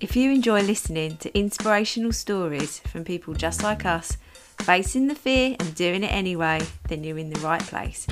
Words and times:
If 0.00 0.14
you 0.14 0.30
enjoy 0.30 0.62
listening 0.62 1.16
to 1.16 1.36
inspirational 1.36 2.12
stories 2.12 2.78
from 2.78 3.02
people 3.02 3.34
just 3.34 3.64
like 3.64 3.84
us, 3.84 4.16
facing 4.60 5.08
the 5.08 5.14
fear 5.16 5.56
and 5.58 5.74
doing 5.74 6.04
it 6.04 6.12
anyway, 6.12 6.60
then 6.88 7.02
you're 7.02 7.18
in 7.18 7.30
the 7.30 7.40
right 7.40 7.60
place. 7.60 8.06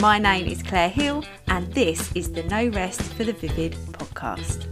My 0.00 0.18
name 0.18 0.48
is 0.48 0.64
Claire 0.64 0.88
Hill, 0.88 1.24
and 1.46 1.72
this 1.72 2.10
is 2.16 2.32
the 2.32 2.42
No 2.42 2.66
Rest 2.66 3.00
for 3.12 3.22
the 3.22 3.34
Vivid 3.34 3.74
podcast. 3.92 4.66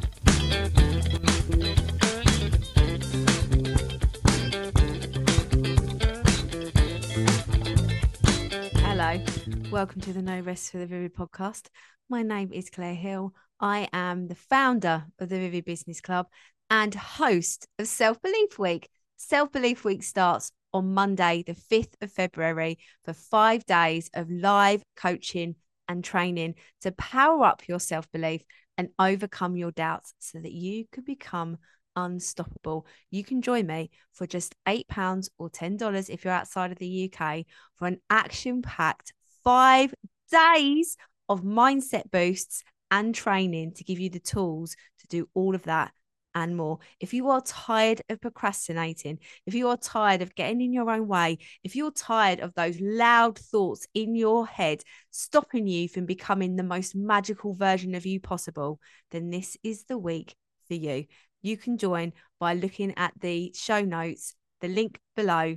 Hello, 8.80 9.24
welcome 9.71 10.01
to 10.01 10.12
the 10.12 10.21
No 10.21 10.40
Rest 10.40 10.72
for 10.72 10.78
the 10.78 10.87
Vivid 10.87 11.14
podcast. 11.14 11.69
My 12.08 12.24
name 12.24 12.51
is 12.53 12.71
Claire 12.71 12.96
Hill. 12.96 13.35
I 13.60 13.88
am 13.92 14.28
the 14.28 14.35
founder 14.35 15.06
of 15.19 15.28
the 15.28 15.38
Vivid 15.38 15.64
Business 15.64 16.01
Club 16.01 16.27
and 16.70 16.95
host 16.95 17.66
of 17.78 17.87
Self 17.87 18.20
Belief 18.23 18.59
Week. 18.59 18.88
Self 19.16 19.52
Belief 19.52 19.84
Week 19.84 20.02
starts 20.02 20.51
on 20.73 20.92
Monday, 20.92 21.45
the 21.47 21.55
5th 21.55 21.95
of 22.02 22.12
February, 22.12 22.79
for 23.05 23.12
five 23.12 23.65
days 23.66 24.11
of 24.15 24.30
live 24.30 24.83
coaching 24.97 25.55
and 25.89 26.02
training 26.02 26.55
to 26.83 26.92
power 26.92 27.45
up 27.45 27.62
your 27.69 27.80
self 27.80 28.11
belief 28.11 28.42
and 28.77 28.89
overcome 28.98 29.56
your 29.56 29.70
doubts 29.70 30.15
so 30.19 30.39
that 30.39 30.52
you 30.52 30.84
could 30.92 31.05
become 31.05 31.56
unstoppable. 31.95 32.87
You 33.11 33.25
can 33.25 33.41
join 33.41 33.67
me 33.67 33.91
for 34.12 34.27
just 34.27 34.55
£8 34.67 35.28
or 35.39 35.48
$10 35.48 36.11
if 36.11 36.25
you're 36.25 36.34
outside 36.34 36.73
of 36.73 36.78
the 36.78 37.11
UK 37.11 37.47
for 37.77 37.89
an 37.89 38.01
action 38.11 38.61
packed 38.61 39.14
five 39.42 39.95
days 40.30 40.97
of 41.28 41.42
mindset 41.42 42.11
boosts 42.11 42.62
and 42.91 43.14
training 43.14 43.73
to 43.73 43.84
give 43.84 43.98
you 43.98 44.11
the 44.11 44.20
tools 44.20 44.77
to 45.01 45.06
do 45.09 45.28
all 45.34 45.55
of 45.55 45.62
that 45.62 45.92
and 46.37 46.55
more. 46.55 46.79
If 47.01 47.15
you 47.15 47.31
are 47.31 47.41
tired 47.41 48.03
of 48.11 48.21
procrastinating, 48.21 49.19
if 49.47 49.55
you 49.55 49.69
are 49.69 49.77
tired 49.79 50.21
of 50.21 50.35
getting 50.35 50.61
in 50.61 50.73
your 50.73 50.91
own 50.91 51.09
way, 51.09 51.39
if 51.65 51.75
you're 51.75 51.91
tired 51.91 52.41
of 52.41 52.55
those 52.55 52.78
loud 52.78 53.39
thoughts 53.39 53.89
in 53.95 54.15
your 54.15 54.47
head 54.47 54.83
stopping 55.11 55.67
you 55.67 55.89
from 55.89 56.05
becoming 56.05 56.55
the 56.55 56.62
most 56.62 56.95
magical 56.95 57.55
version 57.55 57.95
of 57.95 58.05
you 58.05 58.20
possible, 58.20 58.78
then 59.11 59.31
this 59.31 59.56
is 59.65 59.84
the 59.84 59.97
week 59.97 60.37
for 60.69 60.75
you. 60.75 61.06
You 61.41 61.56
can 61.56 61.78
join 61.78 62.12
by 62.39 62.53
looking 62.53 62.93
at 62.98 63.15
the 63.19 63.53
show 63.56 63.81
notes, 63.81 64.34
the 64.61 64.69
link 64.69 65.00
below, 65.17 65.56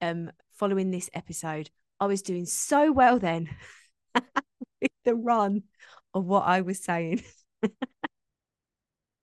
um, 0.00 0.32
following 0.54 0.90
this 0.90 1.10
episode. 1.12 1.68
I 2.00 2.06
was 2.06 2.22
doing 2.22 2.46
so 2.46 2.90
well 2.92 3.18
then 3.18 3.50
with 4.80 4.90
the 5.04 5.14
run 5.14 5.64
of 6.14 6.24
what 6.24 6.46
I 6.46 6.62
was 6.62 6.82
saying. 6.82 7.22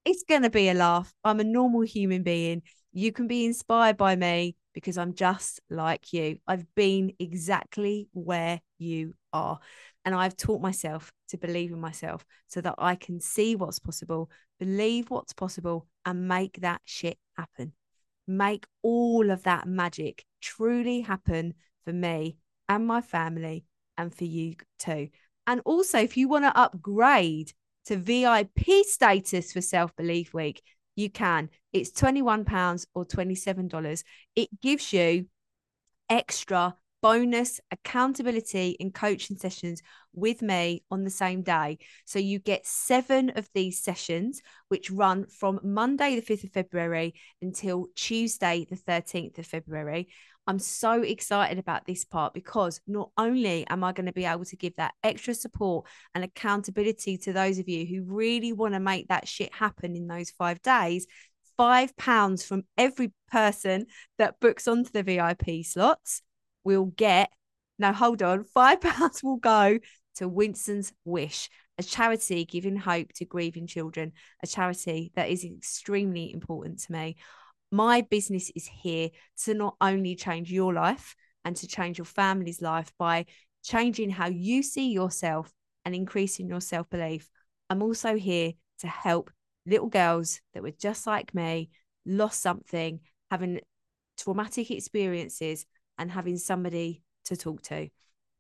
it's 0.06 0.24
going 0.24 0.44
to 0.44 0.50
be 0.50 0.70
a 0.70 0.74
laugh. 0.74 1.14
I'm 1.24 1.40
a 1.40 1.44
normal 1.44 1.82
human 1.82 2.24
being. 2.24 2.64
You 2.94 3.12
can 3.12 3.28
be 3.28 3.46
inspired 3.46 3.98
by 3.98 4.16
me 4.16 4.56
because 4.74 4.98
I'm 4.98 5.14
just 5.14 5.60
like 5.70 6.14
you. 6.14 6.38
I've 6.48 6.66
been 6.76 7.14
exactly 7.20 8.10
where 8.14 8.60
you 8.78 9.14
are. 9.34 9.60
And 10.04 10.16
I've 10.16 10.36
taught 10.36 10.62
myself 10.62 11.12
to 11.30 11.38
believe 11.38 11.72
in 11.72 11.80
myself 11.80 12.26
so 12.48 12.62
that 12.62 12.76
I 12.78 12.96
can 12.96 13.20
see 13.20 13.56
what's 13.56 13.80
possible, 13.80 14.30
believe 14.60 15.10
what's 15.10 15.34
possible, 15.34 15.88
and 16.06 16.28
make 16.28 16.62
that 16.62 16.82
shit 16.86 17.18
happen. 17.38 17.74
Make 18.28 18.66
all 18.82 19.30
of 19.30 19.44
that 19.44 19.68
magic 19.68 20.26
truly 20.42 21.02
happen 21.02 21.54
for 21.86 21.94
me 21.94 22.38
and 22.68 22.88
my 22.88 23.02
family 23.02 23.66
and 23.98 24.14
for 24.14 24.26
you 24.26 24.56
too. 24.80 25.10
And 25.46 25.62
also, 25.66 26.00
if 26.00 26.18
you 26.18 26.28
want 26.28 26.46
to 26.46 26.58
upgrade 26.58 27.54
to 27.86 27.98
VIP 27.98 28.86
status 28.86 29.54
for 29.54 29.62
Self 29.62 29.96
Belief 29.96 30.34
Week, 30.34 30.62
you 30.96 31.10
can. 31.10 31.50
It's 31.74 31.92
£21 31.92 32.86
or 32.94 33.06
$27. 33.06 34.04
It 34.36 34.50
gives 34.62 34.94
you 34.94 35.28
extra 36.10 36.76
bonus 37.02 37.60
accountability 37.72 38.78
and 38.80 38.94
coaching 38.94 39.38
sessions 39.38 39.82
with 40.14 40.42
me 40.42 40.84
on 40.92 41.04
the 41.04 41.10
same 41.10 41.42
day. 41.42 41.80
So 42.06 42.20
you 42.20 42.40
get 42.40 42.68
seven 42.68 43.32
of 43.36 43.50
these 43.54 43.84
sessions, 43.84 44.42
which 44.68 44.92
run 44.92 45.26
from 45.26 45.60
Monday, 45.64 46.16
the 46.16 46.22
5th 46.22 46.44
of 46.44 46.52
February 46.52 47.16
until 47.42 47.88
Tuesday, 47.96 48.68
the 48.70 48.76
13th 48.76 49.40
of 49.40 49.48
February. 49.48 50.10
I'm 50.48 50.60
so 50.60 51.02
excited 51.02 51.60
about 51.60 51.86
this 51.86 52.04
part 52.04 52.34
because 52.34 52.82
not 52.88 53.12
only 53.18 53.66
am 53.68 53.84
I 53.84 53.92
going 53.92 54.08
to 54.08 54.14
be 54.14 54.26
able 54.26 54.46
to 54.46 54.56
give 54.56 54.76
that 54.78 54.94
extra 55.04 55.34
support 55.34 55.86
and 56.16 56.24
accountability 56.24 57.18
to 57.20 57.34
those 57.34 57.60
of 57.60 57.70
you 57.70 57.86
who 57.86 58.14
really 58.14 58.52
want 58.52 58.74
to 58.74 58.80
make 58.80 59.08
that 59.10 59.28
shit 59.28 59.54
happen 59.54 59.96
in 59.96 60.08
those 60.08 60.32
five 60.32 60.62
days, 60.62 61.06
five 61.58 61.96
pounds 61.96 62.44
from 62.44 62.64
every 62.78 63.12
person 63.32 63.86
that 64.18 64.40
books 64.40 64.68
onto 64.68 64.90
the 64.92 65.04
VIP 65.04 65.64
slots 65.64 66.24
will 66.64 66.86
get. 66.86 67.30
Now, 67.78 67.94
hold 67.94 68.24
on, 68.24 68.44
five 68.54 68.82
pounds 68.82 69.22
will 69.24 69.38
go 69.38 69.78
to 70.16 70.28
Winston's 70.28 70.92
Wish, 71.06 71.50
a 71.78 71.84
charity 71.84 72.46
giving 72.46 72.76
hope 72.78 73.14
to 73.14 73.26
grieving 73.26 73.68
children, 73.68 74.14
a 74.44 74.48
charity 74.48 75.12
that 75.16 75.30
is 75.30 75.46
extremely 75.46 76.34
important 76.34 76.80
to 76.80 76.92
me 76.92 77.16
my 77.72 78.02
business 78.02 78.52
is 78.56 78.68
here 78.68 79.10
to 79.44 79.54
not 79.54 79.76
only 79.80 80.16
change 80.16 80.52
your 80.52 80.74
life 80.74 81.16
and 81.46 81.56
to 81.56 81.68
change 81.68 81.98
your 81.98 82.06
family's 82.06 82.62
life 82.62 82.92
by 83.00 83.26
changing 83.64 84.10
how 84.10 84.28
you 84.28 84.62
see 84.62 84.92
yourself 84.92 85.52
and 85.86 85.96
increasing 85.96 86.48
your 86.48 86.62
self 86.62 86.90
belief. 86.90 87.30
I'm 87.70 87.82
also 87.82 88.16
here 88.16 88.54
to 88.80 88.88
help 88.88 89.32
little 89.66 89.88
girls 89.88 90.42
that 90.54 90.64
were 90.64 90.72
just 90.72 91.08
like 91.08 91.34
me, 91.34 91.70
lost 92.06 92.42
something, 92.42 93.00
having 93.30 93.62
traumatic 94.18 94.72
experiences, 94.72 95.66
and 95.98 96.12
having 96.12 96.38
somebody 96.38 97.04
to 97.26 97.38
talk 97.38 97.62
to. 97.64 97.90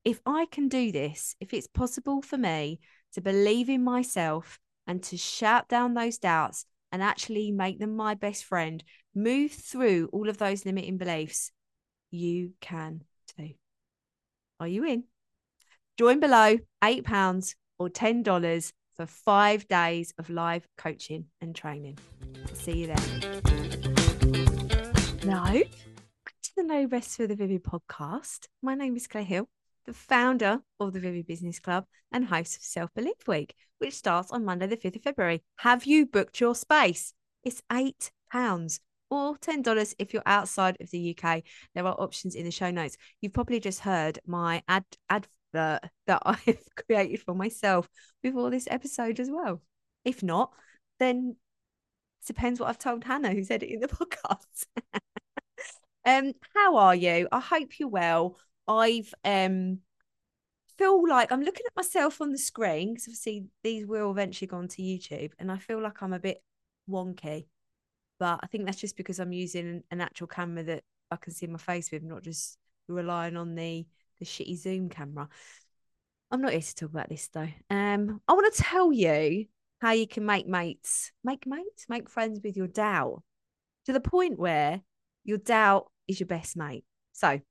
If 0.03 0.19
I 0.25 0.47
can 0.51 0.67
do 0.67 0.91
this, 0.91 1.35
if 1.39 1.53
it's 1.53 1.67
possible 1.67 2.21
for 2.21 2.37
me 2.37 2.79
to 3.13 3.21
believe 3.21 3.69
in 3.69 3.83
myself 3.83 4.59
and 4.87 5.01
to 5.03 5.17
shout 5.17 5.69
down 5.69 5.93
those 5.93 6.17
doubts 6.17 6.65
and 6.91 7.03
actually 7.03 7.51
make 7.51 7.79
them 7.79 7.95
my 7.95 8.15
best 8.15 8.43
friend, 8.45 8.83
move 9.13 9.51
through 9.51 10.09
all 10.11 10.29
of 10.29 10.37
those 10.37 10.65
limiting 10.65 10.97
beliefs, 10.97 11.51
you 12.09 12.53
can 12.61 13.03
too. 13.37 13.51
Are 14.59 14.67
you 14.67 14.85
in? 14.85 15.05
Join 15.97 16.19
below 16.19 16.57
£8 16.83 17.55
or 17.79 17.89
$10 17.89 18.73
for 18.95 19.05
five 19.05 19.67
days 19.67 20.13
of 20.17 20.29
live 20.29 20.67
coaching 20.77 21.25
and 21.41 21.55
training. 21.55 21.97
See 22.53 22.79
you 22.79 22.87
there. 22.87 23.41
No, 25.23 25.61
to 26.43 26.51
the 26.55 26.63
No 26.63 26.85
Rest 26.85 27.17
for 27.17 27.27
the 27.27 27.35
Vivid 27.35 27.63
podcast. 27.63 28.47
My 28.61 28.75
name 28.75 28.95
is 28.95 29.07
Claire 29.07 29.23
Hill 29.23 29.49
the 29.85 29.93
founder 29.93 30.61
of 30.79 30.93
the 30.93 30.99
Vivid 30.99 31.27
Business 31.27 31.59
Club 31.59 31.85
and 32.11 32.25
host 32.25 32.57
of 32.57 32.63
Self 32.63 32.93
Belief 32.93 33.27
Week, 33.27 33.55
which 33.79 33.93
starts 33.93 34.31
on 34.31 34.45
Monday, 34.45 34.67
the 34.67 34.77
5th 34.77 34.97
of 34.97 35.01
February. 35.03 35.43
Have 35.57 35.85
you 35.85 36.05
booked 36.05 36.39
your 36.39 36.55
space? 36.55 37.13
It's 37.43 37.61
£8 37.71 38.79
or 39.11 39.37
$10 39.37 39.93
if 39.99 40.13
you're 40.13 40.23
outside 40.25 40.77
of 40.79 40.89
the 40.89 41.15
UK. 41.15 41.43
There 41.75 41.85
are 41.85 41.99
options 41.99 42.33
in 42.33 42.45
the 42.45 42.51
show 42.51 42.71
notes. 42.71 42.97
You've 43.19 43.33
probably 43.33 43.59
just 43.59 43.81
heard 43.81 44.17
my 44.25 44.63
ad 44.67 44.85
advert 45.09 45.27
that 45.53 45.83
I've 46.25 46.63
created 46.87 47.21
for 47.21 47.35
myself 47.35 47.87
before 48.23 48.49
this 48.49 48.67
episode 48.71 49.19
as 49.19 49.29
well. 49.29 49.61
If 50.05 50.23
not, 50.23 50.53
then 50.97 51.35
it 52.21 52.27
depends 52.27 52.59
what 52.59 52.69
I've 52.69 52.79
told 52.79 53.03
Hannah, 53.03 53.31
who 53.31 53.43
said 53.43 53.61
it 53.61 53.69
in 53.69 53.81
the 53.81 53.87
podcast. 53.89 54.65
um, 56.05 56.33
how 56.55 56.77
are 56.77 56.95
you? 56.95 57.27
I 57.31 57.41
hope 57.41 57.79
you're 57.79 57.89
well. 57.89 58.37
I've 58.67 59.13
um 59.25 59.79
feel 60.77 61.07
like 61.07 61.31
I'm 61.31 61.43
looking 61.43 61.65
at 61.67 61.75
myself 61.75 62.21
on 62.21 62.31
the 62.31 62.37
screen 62.37 62.93
because 62.93 63.07
obviously 63.07 63.45
these 63.61 63.85
will 63.85 64.09
eventually 64.09 64.47
go 64.47 64.57
onto 64.57 64.81
YouTube, 64.81 65.33
and 65.37 65.51
I 65.51 65.57
feel 65.57 65.81
like 65.81 66.01
I'm 66.01 66.13
a 66.13 66.19
bit 66.19 66.41
wonky. 66.89 67.47
But 68.21 68.39
I 68.43 68.45
think 68.45 68.67
that's 68.67 68.79
just 68.79 68.97
because 68.97 69.19
I'm 69.19 69.31
using 69.33 69.81
an 69.89 69.99
actual 69.99 70.27
camera 70.27 70.61
that 70.65 70.83
I 71.09 71.15
can 71.15 71.33
see 71.33 71.47
my 71.47 71.57
face 71.57 71.89
with, 71.91 72.03
not 72.03 72.21
just 72.21 72.55
relying 72.87 73.35
on 73.35 73.55
the 73.55 73.87
the 74.19 74.25
shitty 74.25 74.59
Zoom 74.59 74.89
camera. 74.89 75.27
I'm 76.29 76.39
not 76.39 76.51
here 76.51 76.61
to 76.61 76.75
talk 76.75 76.91
about 76.91 77.09
this 77.09 77.27
though. 77.29 77.49
Um, 77.71 78.21
I 78.27 78.33
want 78.33 78.53
to 78.53 78.61
tell 78.61 78.93
you 78.93 79.47
how 79.81 79.93
you 79.93 80.05
can 80.05 80.23
make 80.23 80.47
mates, 80.47 81.11
make 81.23 81.47
mates, 81.47 81.87
make 81.89 82.11
friends 82.11 82.39
with 82.43 82.55
your 82.55 82.67
doubt 82.67 83.23
to 83.87 83.91
the 83.91 83.99
point 83.99 84.37
where 84.37 84.81
your 85.23 85.39
doubt 85.39 85.89
is 86.07 86.19
your 86.19 86.27
best 86.27 86.55
mate. 86.55 86.85
So 87.13 87.41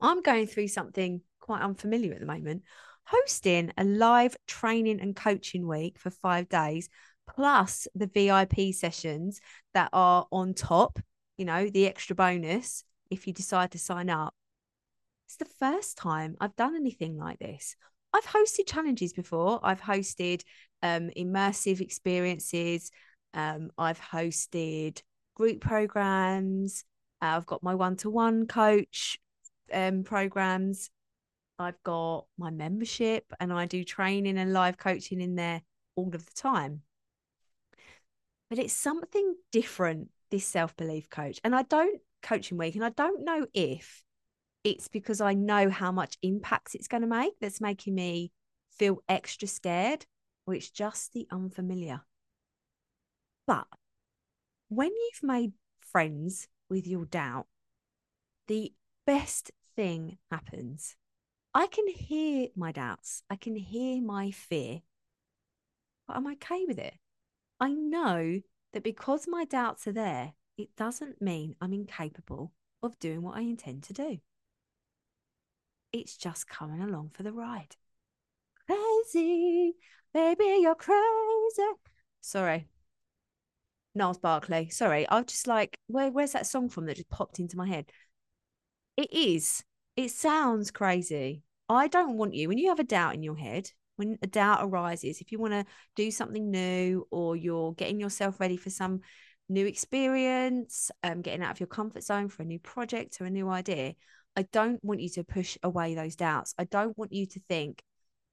I'm 0.00 0.22
going 0.22 0.48
through 0.48 0.68
something 0.68 1.20
quite 1.38 1.62
unfamiliar 1.62 2.14
at 2.14 2.18
the 2.18 2.26
moment, 2.26 2.64
hosting 3.04 3.72
a 3.78 3.84
live 3.84 4.36
training 4.48 5.00
and 5.00 5.14
coaching 5.14 5.68
week 5.68 6.00
for 6.00 6.10
five 6.10 6.48
days, 6.48 6.88
plus 7.28 7.86
the 7.94 8.06
VIP 8.06 8.74
sessions 8.74 9.40
that 9.74 9.90
are 9.92 10.26
on 10.32 10.54
top, 10.54 10.98
you 11.36 11.44
know, 11.44 11.68
the 11.68 11.86
extra 11.86 12.16
bonus 12.16 12.84
if 13.10 13.26
you 13.26 13.32
decide 13.32 13.70
to 13.72 13.78
sign 13.78 14.10
up. 14.10 14.34
It's 15.26 15.36
the 15.36 15.44
first 15.44 15.96
time 15.96 16.36
I've 16.40 16.56
done 16.56 16.74
anything 16.74 17.16
like 17.16 17.38
this. 17.38 17.76
I've 18.12 18.26
hosted 18.26 18.66
challenges 18.66 19.12
before, 19.12 19.60
I've 19.62 19.80
hosted 19.80 20.42
um, 20.82 21.10
immersive 21.16 21.80
experiences. 21.80 22.90
Um, 23.34 23.70
I've 23.76 24.00
hosted 24.00 25.02
group 25.34 25.60
programs. 25.60 26.84
Uh, 27.20 27.36
I've 27.36 27.46
got 27.46 27.62
my 27.62 27.74
one 27.74 27.96
to 27.96 28.10
one 28.10 28.46
coach 28.46 29.18
um, 29.72 30.02
programs. 30.02 30.90
I've 31.58 31.82
got 31.82 32.26
my 32.38 32.50
membership 32.50 33.24
and 33.40 33.52
I 33.52 33.66
do 33.66 33.84
training 33.84 34.38
and 34.38 34.52
live 34.52 34.78
coaching 34.78 35.20
in 35.20 35.34
there 35.34 35.60
all 35.96 36.14
of 36.14 36.24
the 36.24 36.32
time. 36.34 36.82
But 38.50 38.58
it's 38.58 38.72
something 38.72 39.34
different, 39.52 40.10
this 40.30 40.46
self 40.46 40.76
belief 40.76 41.10
coach. 41.10 41.40
And 41.44 41.54
I 41.54 41.62
don't 41.62 42.00
coaching 42.22 42.58
week, 42.58 42.74
and 42.74 42.84
I 42.84 42.90
don't 42.90 43.24
know 43.24 43.46
if 43.54 44.02
it's 44.64 44.88
because 44.88 45.20
I 45.20 45.34
know 45.34 45.70
how 45.70 45.92
much 45.92 46.18
impact 46.22 46.74
it's 46.74 46.88
going 46.88 47.02
to 47.02 47.06
make 47.06 47.38
that's 47.40 47.60
making 47.60 47.94
me 47.94 48.32
feel 48.70 48.98
extra 49.08 49.48
scared, 49.48 50.06
or 50.46 50.54
it's 50.54 50.70
just 50.70 51.12
the 51.12 51.26
unfamiliar. 51.30 52.02
But 53.46 53.66
when 54.68 54.88
you've 54.88 55.22
made 55.22 55.52
friends 55.80 56.48
with 56.68 56.86
your 56.86 57.06
doubt, 57.06 57.46
the 58.46 58.72
best 59.06 59.50
thing 59.74 60.18
happens. 60.30 60.96
I 61.54 61.66
can 61.66 61.88
hear 61.88 62.48
my 62.54 62.72
doubts, 62.72 63.22
I 63.30 63.36
can 63.36 63.56
hear 63.56 64.02
my 64.02 64.30
fear, 64.30 64.80
but 66.06 66.16
I'm 66.16 66.26
okay 66.32 66.64
with 66.66 66.78
it. 66.78 66.94
I 67.60 67.70
know 67.70 68.40
that 68.72 68.84
because 68.84 69.26
my 69.28 69.44
doubts 69.44 69.86
are 69.86 69.92
there, 69.92 70.34
it 70.56 70.76
doesn't 70.76 71.20
mean 71.22 71.56
I'm 71.60 71.72
incapable 71.72 72.52
of 72.82 72.98
doing 72.98 73.22
what 73.22 73.36
I 73.36 73.40
intend 73.40 73.84
to 73.84 73.92
do. 73.92 74.18
It's 75.92 76.16
just 76.16 76.48
coming 76.48 76.82
along 76.82 77.10
for 77.14 77.22
the 77.22 77.32
ride. 77.32 77.76
Crazy, 78.66 79.74
baby, 80.12 80.58
you're 80.60 80.74
crazy. 80.74 81.62
Sorry. 82.20 82.68
Gnarls 83.94 84.18
Barkley. 84.18 84.68
Sorry. 84.68 85.08
I 85.08 85.16
was 85.16 85.26
just 85.26 85.46
like, 85.46 85.76
where, 85.86 86.10
where's 86.10 86.32
that 86.32 86.46
song 86.46 86.68
from 86.68 86.86
that 86.86 86.96
just 86.96 87.08
popped 87.08 87.40
into 87.40 87.56
my 87.56 87.66
head? 87.66 87.90
It 88.96 89.12
is. 89.12 89.64
It 89.96 90.10
sounds 90.10 90.70
crazy. 90.70 91.42
I 91.68 91.88
don't 91.88 92.16
want 92.16 92.34
you, 92.34 92.48
when 92.48 92.58
you 92.58 92.68
have 92.68 92.80
a 92.80 92.84
doubt 92.84 93.14
in 93.14 93.22
your 93.22 93.36
head, 93.36 93.70
when 93.98 94.18
a 94.22 94.26
doubt 94.26 94.60
arises, 94.62 95.20
if 95.20 95.32
you 95.32 95.38
want 95.38 95.52
to 95.52 95.64
do 95.96 96.10
something 96.10 96.50
new 96.50 97.06
or 97.10 97.36
you're 97.36 97.72
getting 97.74 98.00
yourself 98.00 98.38
ready 98.40 98.56
for 98.56 98.70
some 98.70 99.00
new 99.48 99.66
experience, 99.66 100.90
um, 101.02 101.22
getting 101.22 101.42
out 101.42 101.50
of 101.50 101.60
your 101.60 101.66
comfort 101.66 102.04
zone 102.04 102.28
for 102.28 102.42
a 102.42 102.46
new 102.46 102.58
project 102.58 103.20
or 103.20 103.24
a 103.24 103.30
new 103.30 103.48
idea, 103.48 103.94
I 104.36 104.42
don't 104.52 104.82
want 104.84 105.00
you 105.00 105.08
to 105.10 105.24
push 105.24 105.58
away 105.62 105.94
those 105.94 106.14
doubts. 106.14 106.54
I 106.58 106.64
don't 106.64 106.96
want 106.96 107.12
you 107.12 107.26
to 107.26 107.40
think, 107.48 107.82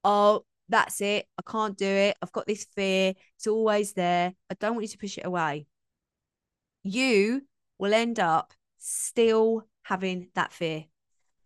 oh, 0.04 0.44
that's 0.68 1.00
it. 1.00 1.26
I 1.38 1.50
can't 1.50 1.76
do 1.76 1.86
it. 1.86 2.16
I've 2.22 2.32
got 2.32 2.46
this 2.46 2.66
fear. 2.74 3.14
It's 3.36 3.46
always 3.46 3.92
there. 3.92 4.32
I 4.50 4.54
don't 4.54 4.74
want 4.74 4.84
you 4.84 4.90
to 4.90 4.98
push 4.98 5.18
it 5.18 5.26
away. 5.26 5.66
You 6.82 7.42
will 7.78 7.94
end 7.94 8.20
up 8.20 8.52
still 8.78 9.66
having 9.82 10.28
that 10.34 10.52
fear. 10.52 10.84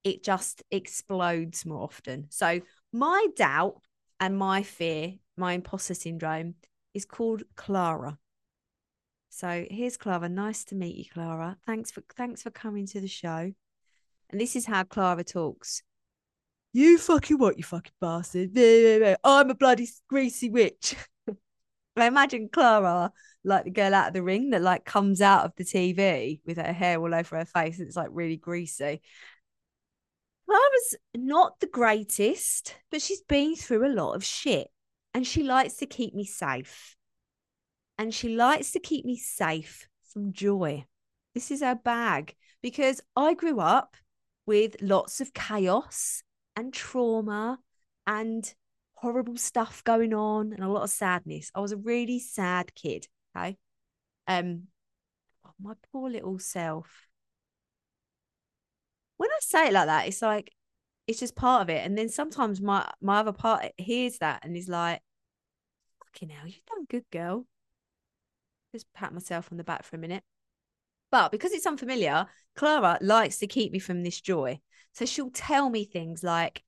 It 0.04 0.22
just 0.22 0.62
explodes 0.70 1.64
more 1.64 1.82
often. 1.82 2.26
So, 2.30 2.60
my 2.92 3.26
doubt 3.36 3.80
and 4.20 4.36
my 4.36 4.62
fear, 4.62 5.14
my 5.36 5.54
imposter 5.54 5.94
syndrome, 5.94 6.54
is 6.94 7.04
called 7.04 7.42
Clara. 7.56 8.18
So 9.30 9.64
here's 9.70 9.96
Clara. 9.96 10.28
Nice 10.28 10.64
to 10.64 10.74
meet 10.74 10.96
you, 10.96 11.04
Clara. 11.12 11.56
Thanks 11.66 11.90
for 11.90 12.02
thanks 12.16 12.42
for 12.42 12.50
coming 12.50 12.86
to 12.88 13.00
the 13.00 13.08
show. 13.08 13.52
And 14.28 14.40
this 14.40 14.54
is 14.54 14.66
how 14.66 14.84
Clara 14.84 15.24
talks. 15.24 15.82
You 16.72 16.98
fucking 16.98 17.38
what, 17.38 17.56
you 17.56 17.64
fucking 17.64 17.92
bastard. 18.00 18.56
I'm 19.24 19.50
a 19.50 19.54
bloody 19.54 19.88
greasy 20.08 20.50
witch. 20.50 20.94
I 21.96 22.06
imagine 22.06 22.48
Clara, 22.52 23.12
like 23.44 23.64
the 23.64 23.70
girl 23.70 23.94
out 23.94 24.08
of 24.08 24.14
the 24.14 24.22
ring 24.22 24.50
that 24.50 24.62
like 24.62 24.84
comes 24.84 25.20
out 25.20 25.44
of 25.44 25.52
the 25.56 25.64
TV 25.64 26.40
with 26.46 26.58
her 26.58 26.72
hair 26.72 27.00
all 27.00 27.14
over 27.14 27.38
her 27.38 27.44
face 27.44 27.78
and 27.78 27.88
it's 27.88 27.96
like 27.96 28.10
really 28.12 28.36
greasy. 28.36 29.00
Clara's 30.50 30.96
not 31.14 31.60
the 31.60 31.68
greatest, 31.68 32.74
but 32.90 33.00
she's 33.00 33.22
been 33.22 33.54
through 33.54 33.86
a 33.86 33.94
lot 33.94 34.14
of 34.14 34.24
shit 34.24 34.68
and 35.14 35.24
she 35.24 35.44
likes 35.44 35.76
to 35.76 35.86
keep 35.86 36.12
me 36.12 36.24
safe 36.24 36.96
and 37.96 38.12
she 38.12 38.34
likes 38.34 38.72
to 38.72 38.80
keep 38.80 39.04
me 39.04 39.16
safe 39.16 39.88
from 40.12 40.32
joy. 40.32 40.84
This 41.34 41.52
is 41.52 41.60
her 41.60 41.76
bag 41.76 42.34
because 42.62 43.00
I 43.14 43.34
grew 43.34 43.60
up 43.60 43.96
with 44.44 44.74
lots 44.82 45.20
of 45.20 45.32
chaos 45.32 46.24
and 46.56 46.74
trauma 46.74 47.60
and 48.08 48.52
horrible 48.94 49.36
stuff 49.36 49.84
going 49.84 50.12
on 50.12 50.52
and 50.52 50.64
a 50.64 50.68
lot 50.68 50.82
of 50.82 50.90
sadness. 50.90 51.52
I 51.54 51.60
was 51.60 51.70
a 51.70 51.76
really 51.76 52.18
sad 52.18 52.74
kid. 52.74 53.06
Okay. 53.36 53.56
Um, 54.26 54.64
my 55.62 55.74
poor 55.92 56.10
little 56.10 56.40
self. 56.40 57.06
When 59.20 59.30
I 59.30 59.38
say 59.40 59.68
it 59.68 59.72
like 59.72 59.86
that, 59.86 60.08
it's 60.08 60.22
like 60.22 60.50
it's 61.06 61.20
just 61.20 61.36
part 61.36 61.62
of 61.62 61.70
it. 61.70 61.84
And 61.84 61.96
then 61.96 62.08
sometimes 62.08 62.60
my 62.60 62.88
my 63.00 63.18
other 63.20 63.32
part 63.32 63.66
hears 63.76 64.18
that 64.18 64.44
and 64.44 64.56
is 64.56 64.68
like, 64.68 65.00
fucking 66.02 66.30
hell, 66.30 66.46
you've 66.46 66.64
done 66.66 66.86
good, 66.88 67.04
girl 67.12 67.46
just 68.72 68.92
pat 68.94 69.12
myself 69.12 69.48
on 69.50 69.58
the 69.58 69.64
back 69.64 69.84
for 69.84 69.96
a 69.96 69.98
minute. 69.98 70.22
But 71.10 71.32
because 71.32 71.52
it's 71.52 71.66
unfamiliar, 71.66 72.26
Clara 72.54 72.98
likes 73.00 73.38
to 73.38 73.46
keep 73.46 73.72
me 73.72 73.78
from 73.78 74.02
this 74.02 74.20
joy. 74.20 74.60
So 74.92 75.04
she'll 75.04 75.30
tell 75.30 75.70
me 75.70 75.84
things 75.84 76.22
like, 76.22 76.62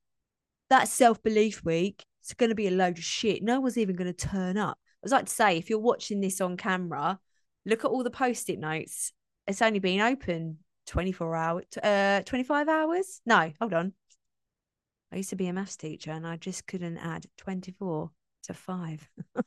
that 0.71 0.89
self 0.89 1.23
belief 1.23 1.65
week, 1.65 2.05
it's 2.23 2.35
going 2.35 2.49
to 2.49 2.55
be 2.55 2.67
a 2.67 2.73
load 2.73 2.99
of 2.99 3.05
shit. 3.05 3.43
No 3.43 3.61
one's 3.61 3.79
even 3.79 3.97
going 3.97 4.13
to 4.13 4.27
turn 4.29 4.57
up. 4.57 4.79
I 4.81 4.99
was 5.03 5.13
like 5.13 5.27
to 5.27 5.33
say, 5.33 5.59
if 5.59 5.69
you're 5.69 5.79
watching 5.79 6.21
this 6.21 6.41
on 6.41 6.57
camera, 6.57 7.19
look 7.67 7.85
at 7.85 7.91
all 7.91 8.03
the 8.03 8.11
post 8.11 8.49
it 8.49 8.59
notes. 8.59 9.13
It's 9.47 9.63
only 9.63 9.81
been 9.81 10.01
open 10.01 10.59
24 10.93 11.37
hours, 11.37 11.65
uh, 11.83 12.21
25 12.27 12.69
hours. 12.69 13.23
No, 13.25 13.51
hold 13.59 13.73
on. 13.73 13.95
I 15.11 15.17
used 15.17 15.31
to 15.31 15.37
be 15.37 15.47
a 15.47 15.53
maths 15.53 15.75
teacher 15.75 16.11
and 16.11 16.27
I 16.27 16.37
just 16.37 16.67
couldn't 16.67 16.99
add 16.99 17.25
24 17.39 18.11
to 18.45 18.55
five. 18.55 19.09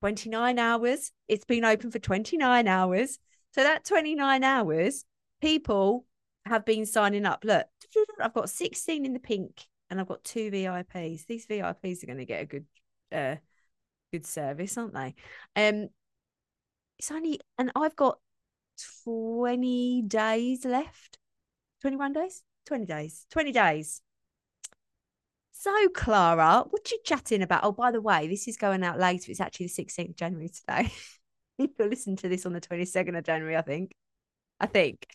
29 0.00 0.58
hours. 0.58 1.12
It's 1.28 1.44
been 1.44 1.66
open 1.66 1.90
for 1.90 1.98
29 1.98 2.66
hours. 2.66 3.18
So 3.52 3.62
that 3.62 3.84
29 3.84 4.42
hours, 4.42 5.04
people 5.42 6.06
have 6.46 6.64
been 6.64 6.86
signing 6.86 7.26
up. 7.26 7.44
Look, 7.44 7.66
I've 8.22 8.32
got 8.32 8.48
16 8.48 9.04
in 9.04 9.12
the 9.12 9.18
pink 9.18 9.66
and 9.90 10.00
I've 10.00 10.08
got 10.08 10.24
two 10.24 10.50
VIPs. 10.50 11.26
These 11.26 11.46
VIPs 11.46 12.02
are 12.02 12.06
going 12.06 12.18
to 12.18 12.24
get 12.24 12.42
a 12.42 12.46
good 12.46 12.64
uh 13.12 13.36
good 14.10 14.24
service, 14.24 14.78
aren't 14.78 14.94
they? 14.94 15.14
Um 15.54 15.88
it's 16.98 17.10
only 17.10 17.40
and 17.58 17.70
I've 17.76 17.96
got 17.96 18.18
20 19.04 20.02
days 20.02 20.64
left. 20.64 21.18
21 21.82 22.12
days? 22.12 22.42
20 22.66 22.86
days. 22.86 23.26
20 23.30 23.52
days. 23.52 24.00
So, 25.52 25.88
Clara, 25.94 26.64
what 26.68 26.90
you 26.90 26.98
chatting 27.04 27.42
about? 27.42 27.64
Oh, 27.64 27.72
by 27.72 27.90
the 27.90 28.00
way, 28.00 28.28
this 28.28 28.48
is 28.48 28.56
going 28.56 28.84
out 28.84 28.98
later. 28.98 29.30
It's 29.30 29.40
actually 29.40 29.68
the 29.68 29.84
16th 29.84 30.10
of 30.10 30.16
January 30.16 30.48
today. 30.48 30.92
You'll 31.58 31.88
listen 31.88 32.16
to 32.16 32.28
this 32.28 32.44
on 32.44 32.52
the 32.52 32.60
22nd 32.60 33.16
of 33.16 33.24
January, 33.24 33.56
I 33.56 33.62
think. 33.62 33.94
I 34.60 34.66
think. 34.66 35.06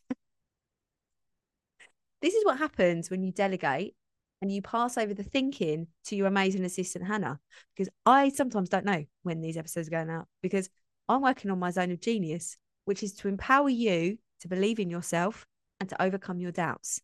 this 2.22 2.33
is 2.33 2.45
what 2.45 2.57
happens 2.57 3.10
when 3.10 3.24
you 3.24 3.31
delegate 3.31 3.95
and 4.41 4.51
you 4.51 4.62
pass 4.62 4.98
over 4.98 5.13
the 5.13 5.24
thinking 5.24 5.88
to 6.05 6.15
your 6.15 6.27
amazing 6.27 6.65
assistant, 6.65 7.05
Hannah. 7.05 7.39
Because 7.75 7.89
I 8.05 8.29
sometimes 8.29 8.69
don't 8.69 8.86
know 8.86 9.05
when 9.24 9.41
these 9.41 9.57
episodes 9.57 9.88
are 9.88 9.91
going 9.91 10.10
out 10.10 10.27
because 10.41 10.69
I'm 11.07 11.22
working 11.22 11.51
on 11.51 11.60
my 11.60 11.72
zone 11.72 11.91
of 11.91 12.01
genius, 12.01 12.57
which 12.89 13.03
is 13.03 13.13
to 13.13 13.27
empower 13.27 13.69
you 13.69 14.17
to 14.39 14.48
believe 14.48 14.79
in 14.79 14.89
yourself 14.89 15.46
and 15.79 15.88
to 15.88 16.01
overcome 16.01 16.39
your 16.39 16.51
doubts. 16.51 17.00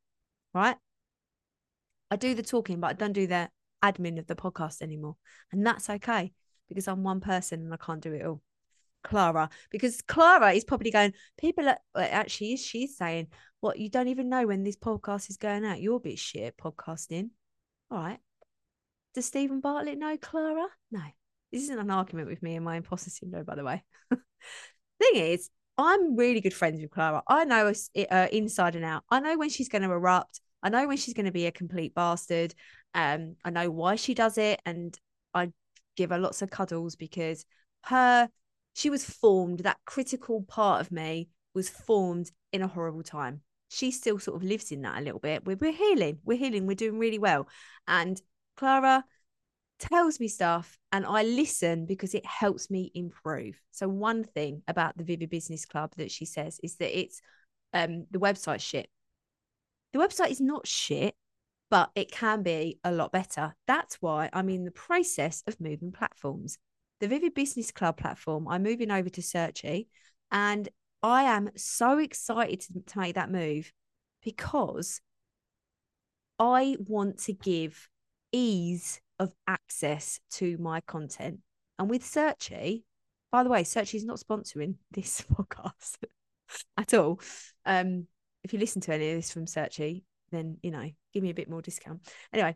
Right? 0.52 0.76
I 2.10 2.16
do 2.16 2.34
the 2.34 2.42
talking, 2.42 2.80
but 2.80 2.88
I 2.88 2.94
don't 2.94 3.14
do 3.14 3.28
the 3.28 3.52
admin 3.84 4.18
of 4.18 4.26
the 4.26 4.36
podcast 4.36 4.82
anymore. 4.82 5.16
And 5.52 5.64
that's 5.64 5.88
okay 5.88 6.34
because 6.68 6.88
I'm 6.88 7.04
one 7.04 7.22
person 7.22 7.60
and 7.60 7.72
I 7.72 7.78
can't 7.78 8.02
do 8.02 8.14
it 8.14 8.26
all. 8.26 8.42
Clara, 9.04 9.48
because 9.70 10.02
Clara 10.02 10.54
is 10.54 10.64
probably 10.64 10.90
going, 10.90 11.14
people 11.38 11.70
are 11.70 11.78
actually, 11.94 12.58
she's 12.58 12.98
saying, 12.98 13.28
What, 13.60 13.78
you 13.78 13.92
don't 13.92 14.08
even 14.08 14.28
know 14.28 14.48
when 14.48 14.64
this 14.64 14.78
podcast 14.78 15.30
is 15.30 15.38
going 15.38 15.64
out? 15.64 15.80
You're 15.80 15.98
a 15.98 16.00
bit 16.00 16.18
shit 16.18 16.46
at 16.46 16.58
podcasting. 16.58 17.30
All 17.92 18.00
right. 18.00 18.18
Does 19.14 19.28
Steven 19.28 19.60
Bartlett 19.60 20.00
know 20.00 20.18
Clara? 20.18 20.66
No. 20.92 21.04
This 21.52 21.62
isn't 21.62 21.78
an 21.78 21.92
argument 21.92 22.28
with 22.28 22.42
me 22.42 22.56
and 22.56 22.66
my 22.66 22.78
imposter 22.78 23.12
syndrome, 23.12 23.46
by 23.46 23.54
the 23.54 23.64
way. 23.64 23.84
Thing 25.00 25.16
is, 25.22 25.52
I'm 25.78 26.16
really 26.16 26.42
good 26.42 26.54
friends 26.54 26.82
with 26.82 26.92
Clara. 26.92 27.22
I 27.28 27.44
know 27.46 27.68
it 27.68 28.08
uh, 28.12 28.28
inside 28.32 28.76
and 28.76 28.86
out. 28.86 29.04
I 29.10 29.20
know 29.20 29.38
when 29.38 29.50
she's 29.50 29.70
going 29.70 29.82
to 29.82 29.92
erupt. 29.92 30.40
I 30.64 30.70
know 30.70 30.88
when 30.88 30.98
she's 30.98 31.14
going 31.14 31.26
to 31.26 31.32
be 31.32 31.48
a 31.48 31.52
complete 31.52 31.94
bastard. 31.94 32.56
Um, 32.94 33.36
I 33.44 33.50
know 33.50 33.70
why 33.70 33.96
she 33.96 34.14
does 34.14 34.38
it, 34.38 34.62
and 34.66 34.98
I 35.34 35.52
give 35.98 36.12
her 36.12 36.18
lots 36.18 36.42
of 36.42 36.50
cuddles 36.50 36.96
because 36.96 37.46
her 37.86 38.30
she 38.74 38.90
was 38.90 39.04
formed. 39.04 39.60
That 39.60 39.78
critical 39.86 40.44
part 40.44 40.82
of 40.82 40.92
me 40.92 41.30
was 41.54 41.70
formed 41.70 42.32
in 42.52 42.62
a 42.62 42.68
horrible 42.68 43.04
time. 43.04 43.42
She 43.70 43.92
still 43.92 44.20
sort 44.20 44.38
of 44.38 44.48
lives 44.48 44.72
in 44.72 44.82
that 44.84 45.00
a 45.00 45.02
little 45.02 45.20
bit. 45.20 45.46
We're, 45.46 45.58
we're 45.58 45.72
healing. 45.72 46.20
We're 46.24 46.38
healing. 46.38 46.68
We're 46.68 46.76
doing 46.76 47.00
really 47.00 47.20
well. 47.20 47.48
And 47.88 48.22
Clara, 48.56 49.04
tells 49.80 50.20
me 50.20 50.28
stuff 50.28 50.78
and 50.92 51.06
I 51.06 51.24
listen 51.24 51.86
because 51.86 52.14
it 52.14 52.26
helps 52.26 52.70
me 52.70 52.92
improve. 52.94 53.60
So 53.72 53.88
one 53.88 54.24
thing 54.24 54.62
about 54.68 54.98
the 54.98 55.04
Vivid 55.04 55.30
Business 55.30 55.66
Club 55.66 55.94
that 55.98 56.12
she 56.12 56.26
says 56.26 56.60
is 56.64 56.76
that 56.78 56.98
it's 56.98 57.22
um 57.74 58.06
the 58.12 58.20
website 58.20 58.62
shit. 58.62 58.90
The 59.94 60.00
website 60.00 60.32
is 60.32 60.42
not 60.42 60.68
shit, 60.68 61.16
but 61.70 61.90
it 61.96 62.12
can 62.12 62.44
be 62.44 62.80
a 62.84 62.92
lot 62.92 63.12
better. 63.12 63.56
That's 63.68 63.96
why 64.02 64.30
I'm 64.34 64.50
in 64.50 64.66
the 64.66 64.72
process 64.72 65.44
of 65.48 65.60
moving 65.60 65.92
platforms. 65.92 66.58
The 67.00 67.08
Vivid 67.08 67.34
Business 67.34 67.72
Club 67.72 67.98
platform, 67.98 68.48
I'm 68.48 68.64
moving 68.64 68.92
over 68.92 69.10
to 69.10 69.22
Searchie 69.22 69.88
and 70.32 70.70
I 71.04 71.24
am 71.24 71.50
so 71.56 71.98
excited 72.00 72.62
to, 72.62 72.74
to 72.94 73.00
make 73.00 73.16
that 73.16 73.32
move 73.32 73.72
because 74.24 75.02
I 76.40 76.78
want 76.88 77.20
to 77.24 77.34
give 77.34 77.90
ease 78.32 79.00
of 79.20 79.32
access 79.48 80.20
to 80.32 80.58
my 80.58 80.82
content. 80.82 81.40
And 81.80 81.90
with 81.90 82.04
Searchie, 82.04 82.84
by 83.32 83.44
the 83.44 83.50
way, 83.50 83.64
Searchie 83.64 83.98
is 83.98 84.06
not 84.06 84.20
sponsoring 84.20 84.76
this 84.92 85.22
podcast 85.22 85.98
at 86.78 86.94
all. 86.94 87.20
Um, 87.66 88.08
if 88.44 88.54
you 88.54 88.60
listen 88.60 88.82
to 88.82 88.94
any 88.94 89.12
of 89.12 89.18
this 89.18 89.32
from 89.32 89.46
Searchie, 89.46 90.04
then 90.32 90.58
you 90.62 90.72
know, 90.72 90.90
give 91.14 91.24
me 91.24 91.30
a 91.30 91.36
bit 91.36 91.50
more 91.50 91.62
discount. 91.62 92.08
Anyway, 92.34 92.56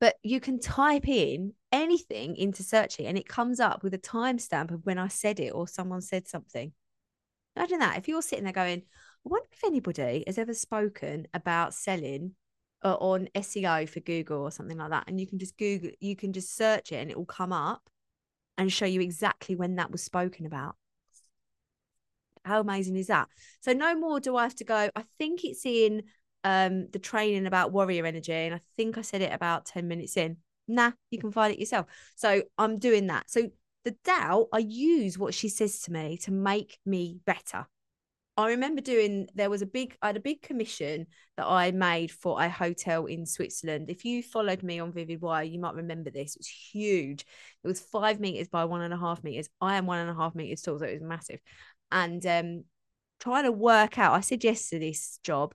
but 0.00 0.16
you 0.22 0.40
can 0.40 0.60
type 0.60 1.08
in 1.08 1.54
anything 1.72 2.36
into 2.36 2.62
Searchie 2.62 3.06
and 3.06 3.18
it 3.18 3.28
comes 3.28 3.58
up 3.58 3.82
with 3.82 3.94
a 3.94 3.98
timestamp 3.98 4.70
of 4.70 4.84
when 4.84 4.98
I 4.98 5.08
said 5.08 5.40
it 5.40 5.50
or 5.50 5.66
someone 5.66 6.00
said 6.00 6.28
something. 6.28 6.72
Imagine 7.56 7.80
that. 7.80 7.98
If 7.98 8.06
you're 8.06 8.22
sitting 8.22 8.44
there 8.44 8.52
going, 8.52 8.78
I 8.78 9.28
wonder 9.28 9.48
if 9.50 9.64
anybody 9.64 10.22
has 10.26 10.38
ever 10.38 10.54
spoken 10.54 11.26
about 11.34 11.74
selling 11.74 12.34
on 12.82 13.28
SEO 13.34 13.88
for 13.88 14.00
Google 14.00 14.42
or 14.42 14.50
something 14.50 14.76
like 14.76 14.90
that. 14.90 15.04
And 15.06 15.20
you 15.20 15.26
can 15.26 15.38
just 15.38 15.56
Google, 15.56 15.90
you 16.00 16.16
can 16.16 16.32
just 16.32 16.56
search 16.56 16.92
it 16.92 16.96
and 16.96 17.10
it 17.10 17.16
will 17.16 17.26
come 17.26 17.52
up 17.52 17.88
and 18.56 18.72
show 18.72 18.86
you 18.86 19.00
exactly 19.00 19.56
when 19.56 19.76
that 19.76 19.90
was 19.90 20.02
spoken 20.02 20.46
about. 20.46 20.76
How 22.44 22.60
amazing 22.60 22.96
is 22.96 23.08
that? 23.08 23.28
So 23.60 23.72
no 23.72 23.96
more 23.96 24.20
do 24.20 24.36
I 24.36 24.44
have 24.44 24.54
to 24.56 24.64
go. 24.64 24.90
I 24.94 25.04
think 25.18 25.44
it's 25.44 25.66
in 25.66 26.04
um 26.44 26.88
the 26.92 26.98
training 26.98 27.46
about 27.46 27.72
warrior 27.72 28.06
energy, 28.06 28.32
and 28.32 28.54
I 28.54 28.60
think 28.76 28.96
I 28.96 29.02
said 29.02 29.22
it 29.22 29.32
about 29.32 29.66
10 29.66 29.88
minutes 29.88 30.16
in. 30.16 30.38
Nah, 30.66 30.92
you 31.10 31.18
can 31.18 31.32
find 31.32 31.52
it 31.52 31.58
yourself. 31.58 31.86
So 32.16 32.42
I'm 32.58 32.78
doing 32.78 33.06
that. 33.08 33.30
So 33.30 33.50
the 33.84 33.96
doubt, 34.04 34.48
I 34.52 34.58
use 34.58 35.18
what 35.18 35.34
she 35.34 35.48
says 35.48 35.80
to 35.82 35.92
me 35.92 36.16
to 36.18 36.30
make 36.30 36.78
me 36.84 37.18
better. 37.24 37.66
I 38.38 38.50
remember 38.50 38.80
doing 38.80 39.28
there 39.34 39.50
was 39.50 39.62
a 39.62 39.66
big 39.66 39.96
I 40.00 40.06
had 40.06 40.16
a 40.16 40.20
big 40.20 40.42
commission 40.42 41.08
that 41.36 41.46
I 41.46 41.72
made 41.72 42.12
for 42.12 42.40
a 42.40 42.48
hotel 42.48 43.06
in 43.06 43.26
Switzerland. 43.26 43.90
If 43.90 44.04
you 44.04 44.22
followed 44.22 44.62
me 44.62 44.78
on 44.78 44.92
Vivid 44.92 45.20
Wire, 45.20 45.42
you 45.42 45.58
might 45.58 45.74
remember 45.74 46.10
this. 46.10 46.36
It 46.36 46.38
was 46.38 46.46
huge. 46.46 47.26
It 47.64 47.66
was 47.66 47.80
five 47.80 48.20
meters 48.20 48.46
by 48.46 48.64
one 48.64 48.82
and 48.82 48.94
a 48.94 48.96
half 48.96 49.24
meters. 49.24 49.48
I 49.60 49.74
am 49.74 49.86
one 49.86 49.98
and 49.98 50.08
a 50.08 50.14
half 50.14 50.36
meters 50.36 50.62
tall, 50.62 50.78
so 50.78 50.84
it 50.84 51.00
was 51.00 51.02
massive. 51.02 51.40
And 51.90 52.24
um 52.26 52.64
trying 53.18 53.42
to 53.42 53.50
work 53.50 53.98
out, 53.98 54.14
I 54.14 54.20
said 54.20 54.44
yes 54.44 54.68
to 54.68 54.78
this 54.78 55.18
job. 55.24 55.52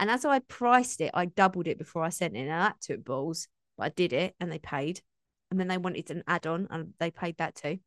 And 0.00 0.10
as 0.10 0.24
I 0.24 0.38
priced 0.38 1.02
it, 1.02 1.10
I 1.12 1.26
doubled 1.26 1.68
it 1.68 1.76
before 1.76 2.02
I 2.02 2.08
sent 2.08 2.34
it. 2.34 2.46
Now 2.46 2.60
that 2.60 2.80
took 2.80 3.04
balls, 3.04 3.46
but 3.76 3.84
I 3.84 3.88
did 3.90 4.14
it 4.14 4.34
and 4.40 4.50
they 4.50 4.58
paid. 4.58 5.02
And 5.50 5.60
then 5.60 5.68
they 5.68 5.76
wanted 5.76 6.10
an 6.10 6.24
add-on 6.26 6.66
and 6.70 6.94
they 6.98 7.10
paid 7.10 7.36
that 7.36 7.56
too. 7.56 7.78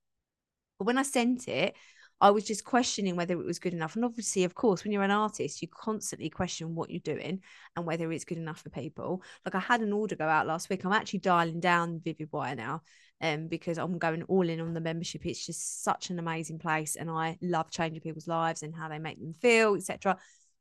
But 0.78 0.86
when 0.86 1.00
I 1.00 1.04
sent 1.04 1.48
it, 1.48 1.76
I 2.22 2.32
was 2.32 2.46
just 2.46 2.64
questioning 2.64 3.16
whether 3.16 3.40
it 3.40 3.46
was 3.46 3.60
good 3.60 3.74
enough. 3.74 3.96
And 3.96 4.06
obviously, 4.06 4.46
of 4.46 4.56
course, 4.56 4.84
when 4.84 4.94
you're 4.94 5.04
an 5.04 5.12
artist, 5.12 5.62
you 5.62 5.68
constantly 5.68 6.30
question 6.30 6.74
what 6.74 6.90
you're 6.90 7.00
doing 7.02 7.42
and 7.76 7.86
whether 7.86 8.12
it's 8.12 8.24
good 8.24 8.38
enough 8.38 8.62
for 8.62 8.70
people. 8.70 9.22
Like 9.44 9.56
I 9.56 9.60
had 9.60 9.82
an 9.82 9.92
order 9.92 10.16
go 10.16 10.28
out 10.28 10.48
last 10.48 10.70
week. 10.70 10.86
I'm 10.86 10.94
actually 10.94 11.20
dialing 11.20 11.60
down 11.60 12.00
Vivid 12.04 12.30
Wire 12.32 12.56
now 12.56 12.82
um, 13.22 13.48
because 13.48 13.78
I'm 13.78 13.98
going 13.98 14.24
all 14.24 14.48
in 14.48 14.62
on 14.62 14.74
the 14.74 14.80
membership. 14.80 15.26
It's 15.26 15.46
just 15.46 15.84
such 15.84 16.10
an 16.10 16.20
amazing 16.20 16.60
place. 16.60 16.96
And 16.96 17.10
I 17.10 17.38
love 17.42 17.70
changing 17.70 18.02
people's 18.02 18.28
lives 18.28 18.64
and 18.64 18.74
how 18.74 18.88
they 18.88 19.00
make 19.00 19.20
them 19.20 19.34
feel, 19.34 19.76
etc. 19.76 20.18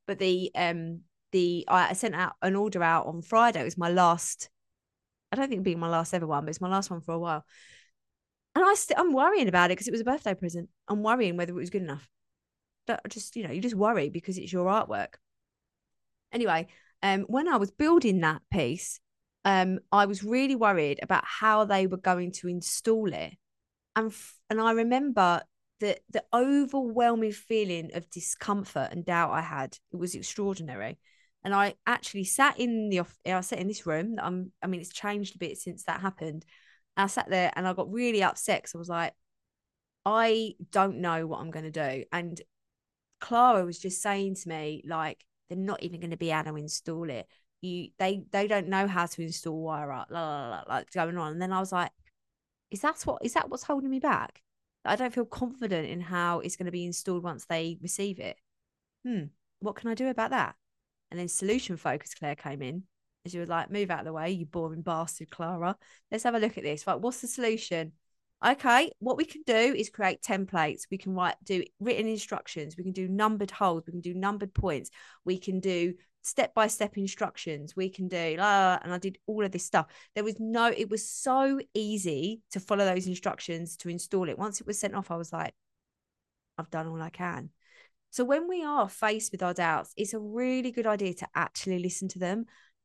But 0.06 0.18
the 0.18 0.50
um 0.56 1.00
the 1.30 1.64
I 1.68 1.92
sent 1.92 2.16
out 2.16 2.34
an 2.42 2.56
order 2.56 2.82
out 2.82 3.06
on 3.06 3.22
Friday. 3.22 3.60
It 3.60 3.64
was 3.64 3.78
my 3.78 3.90
last, 3.90 4.50
I 5.30 5.36
don't 5.36 5.44
think 5.44 5.58
it'd 5.58 5.64
be 5.64 5.76
my 5.76 5.88
last 5.88 6.14
ever 6.14 6.26
one, 6.26 6.44
but 6.44 6.50
it's 6.50 6.60
my 6.60 6.68
last 6.68 6.90
one 6.90 7.00
for 7.00 7.12
a 7.12 7.18
while 7.18 7.44
and 8.54 8.64
I 8.64 8.74
st- 8.74 8.98
I'm 8.98 9.12
worrying 9.12 9.48
about 9.48 9.70
it 9.70 9.74
because 9.74 9.88
it 9.88 9.92
was 9.92 10.00
a 10.00 10.04
birthday 10.04 10.34
present. 10.34 10.68
I'm 10.88 11.02
worrying 11.02 11.36
whether 11.36 11.52
it 11.52 11.56
was 11.56 11.70
good 11.70 11.82
enough. 11.82 12.08
But 12.86 13.00
just 13.08 13.34
you 13.36 13.46
know, 13.46 13.52
you 13.52 13.60
just 13.60 13.74
worry 13.74 14.08
because 14.10 14.38
it's 14.38 14.52
your 14.52 14.66
artwork. 14.66 15.14
Anyway, 16.32 16.66
um, 17.02 17.22
when 17.22 17.48
I 17.48 17.56
was 17.56 17.70
building 17.70 18.20
that 18.20 18.42
piece, 18.52 19.00
um, 19.44 19.78
I 19.92 20.06
was 20.06 20.24
really 20.24 20.56
worried 20.56 21.00
about 21.02 21.24
how 21.24 21.64
they 21.64 21.86
were 21.86 21.96
going 21.96 22.32
to 22.32 22.48
install 22.48 23.12
it, 23.12 23.34
and 23.96 24.06
f- 24.06 24.38
and 24.50 24.60
I 24.60 24.72
remember 24.72 25.42
the 25.80 25.98
the 26.10 26.24
overwhelming 26.32 27.32
feeling 27.32 27.90
of 27.94 28.10
discomfort 28.10 28.88
and 28.92 29.04
doubt 29.04 29.32
I 29.32 29.40
had. 29.40 29.78
It 29.92 29.96
was 29.96 30.14
extraordinary, 30.14 30.98
and 31.42 31.54
I 31.54 31.74
actually 31.86 32.24
sat 32.24 32.58
in 32.60 32.90
the 32.90 33.00
I 33.26 33.40
sat 33.40 33.58
in 33.58 33.68
this 33.68 33.86
room. 33.86 34.16
I'm 34.20 34.52
I 34.62 34.66
mean, 34.66 34.80
it's 34.80 34.92
changed 34.92 35.36
a 35.36 35.38
bit 35.38 35.58
since 35.58 35.84
that 35.84 36.00
happened 36.00 36.44
I 36.96 37.06
sat 37.06 37.28
there 37.28 37.52
and 37.54 37.66
I 37.66 37.72
got 37.72 37.92
really 37.92 38.22
upset 38.22 38.62
because 38.62 38.74
I 38.74 38.78
was 38.78 38.88
like, 38.88 39.14
I 40.06 40.54
don't 40.70 40.98
know 40.98 41.26
what 41.26 41.40
I'm 41.40 41.50
going 41.50 41.70
to 41.70 41.70
do. 41.70 42.04
And 42.12 42.40
Clara 43.20 43.64
was 43.64 43.78
just 43.78 44.02
saying 44.02 44.36
to 44.36 44.48
me, 44.48 44.82
like, 44.86 45.24
they're 45.48 45.58
not 45.58 45.82
even 45.82 46.00
going 46.00 46.10
to 46.10 46.16
be 46.16 46.30
able 46.30 46.52
to 46.52 46.56
install 46.56 47.08
it. 47.10 47.26
You, 47.62 47.88
they, 47.98 48.24
they 48.30 48.46
don't 48.46 48.68
know 48.68 48.86
how 48.86 49.06
to 49.06 49.22
install 49.22 49.60
wire 49.62 49.90
up, 49.90 50.08
la, 50.10 50.20
la, 50.20 50.48
la, 50.48 50.64
like 50.68 50.90
going 50.92 51.16
on. 51.16 51.32
And 51.32 51.42
then 51.42 51.52
I 51.52 51.60
was 51.60 51.72
like, 51.72 51.90
is 52.70 52.80
that 52.80 53.00
what, 53.04 53.24
is 53.24 53.34
that 53.34 53.48
what's 53.48 53.62
holding 53.64 53.90
me 53.90 54.00
back? 54.00 54.42
I 54.84 54.96
don't 54.96 55.14
feel 55.14 55.24
confident 55.24 55.88
in 55.88 56.00
how 56.02 56.40
it's 56.40 56.56
going 56.56 56.66
to 56.66 56.72
be 56.72 56.84
installed 56.84 57.22
once 57.22 57.46
they 57.46 57.78
receive 57.80 58.18
it. 58.18 58.36
Hmm, 59.04 59.24
what 59.60 59.76
can 59.76 59.88
I 59.88 59.94
do 59.94 60.08
about 60.08 60.30
that? 60.30 60.56
And 61.10 61.18
then 61.18 61.28
solution 61.28 61.76
focus 61.76 62.14
Claire 62.14 62.34
came 62.34 62.60
in 62.60 62.82
and 63.24 63.32
she 63.32 63.38
was 63.38 63.48
like, 63.48 63.70
move 63.70 63.90
out 63.90 64.00
of 64.00 64.04
the 64.04 64.12
way, 64.12 64.30
you 64.30 64.44
boring 64.44 64.82
bastard, 64.82 65.30
Clara. 65.30 65.76
Let's 66.10 66.24
have 66.24 66.34
a 66.34 66.38
look 66.38 66.58
at 66.58 66.64
this. 66.64 66.86
Right, 66.86 67.00
what's 67.00 67.20
the 67.20 67.26
solution? 67.26 67.92
Okay, 68.44 68.90
what 68.98 69.16
we 69.16 69.24
can 69.24 69.42
do 69.46 69.54
is 69.54 69.88
create 69.88 70.20
templates. 70.20 70.82
We 70.90 70.98
can 70.98 71.14
write, 71.14 71.36
do 71.42 71.64
written 71.80 72.06
instructions. 72.06 72.76
We 72.76 72.84
can 72.84 72.92
do 72.92 73.08
numbered 73.08 73.50
holes. 73.50 73.84
We 73.86 73.92
can 73.92 74.02
do 74.02 74.12
numbered 74.12 74.52
points. 74.52 74.90
We 75.24 75.38
can 75.38 75.60
do 75.60 75.94
step 76.20 76.52
by 76.52 76.66
step 76.66 76.98
instructions. 76.98 77.74
We 77.74 77.88
can 77.88 78.08
do, 78.08 78.36
uh, 78.38 78.78
and 78.82 78.92
I 78.92 78.98
did 78.98 79.16
all 79.26 79.42
of 79.42 79.52
this 79.52 79.64
stuff. 79.64 79.86
There 80.14 80.24
was 80.24 80.38
no, 80.38 80.66
it 80.66 80.90
was 80.90 81.08
so 81.08 81.60
easy 81.72 82.42
to 82.50 82.60
follow 82.60 82.84
those 82.84 83.06
instructions 83.06 83.76
to 83.78 83.88
install 83.88 84.28
it. 84.28 84.38
Once 84.38 84.60
it 84.60 84.66
was 84.66 84.78
sent 84.78 84.94
off, 84.94 85.10
I 85.10 85.16
was 85.16 85.32
like, 85.32 85.54
I've 86.58 86.70
done 86.70 86.88
all 86.88 87.00
I 87.00 87.10
can. 87.10 87.48
So 88.10 88.24
when 88.24 88.48
we 88.48 88.62
are 88.62 88.88
faced 88.88 89.32
with 89.32 89.42
our 89.42 89.54
doubts, 89.54 89.92
it's 89.96 90.14
a 90.14 90.20
really 90.20 90.70
good 90.70 90.86
idea 90.86 91.14
to 91.14 91.28
actually 91.34 91.78
listen 91.78 92.08
to 92.08 92.18
them 92.18 92.44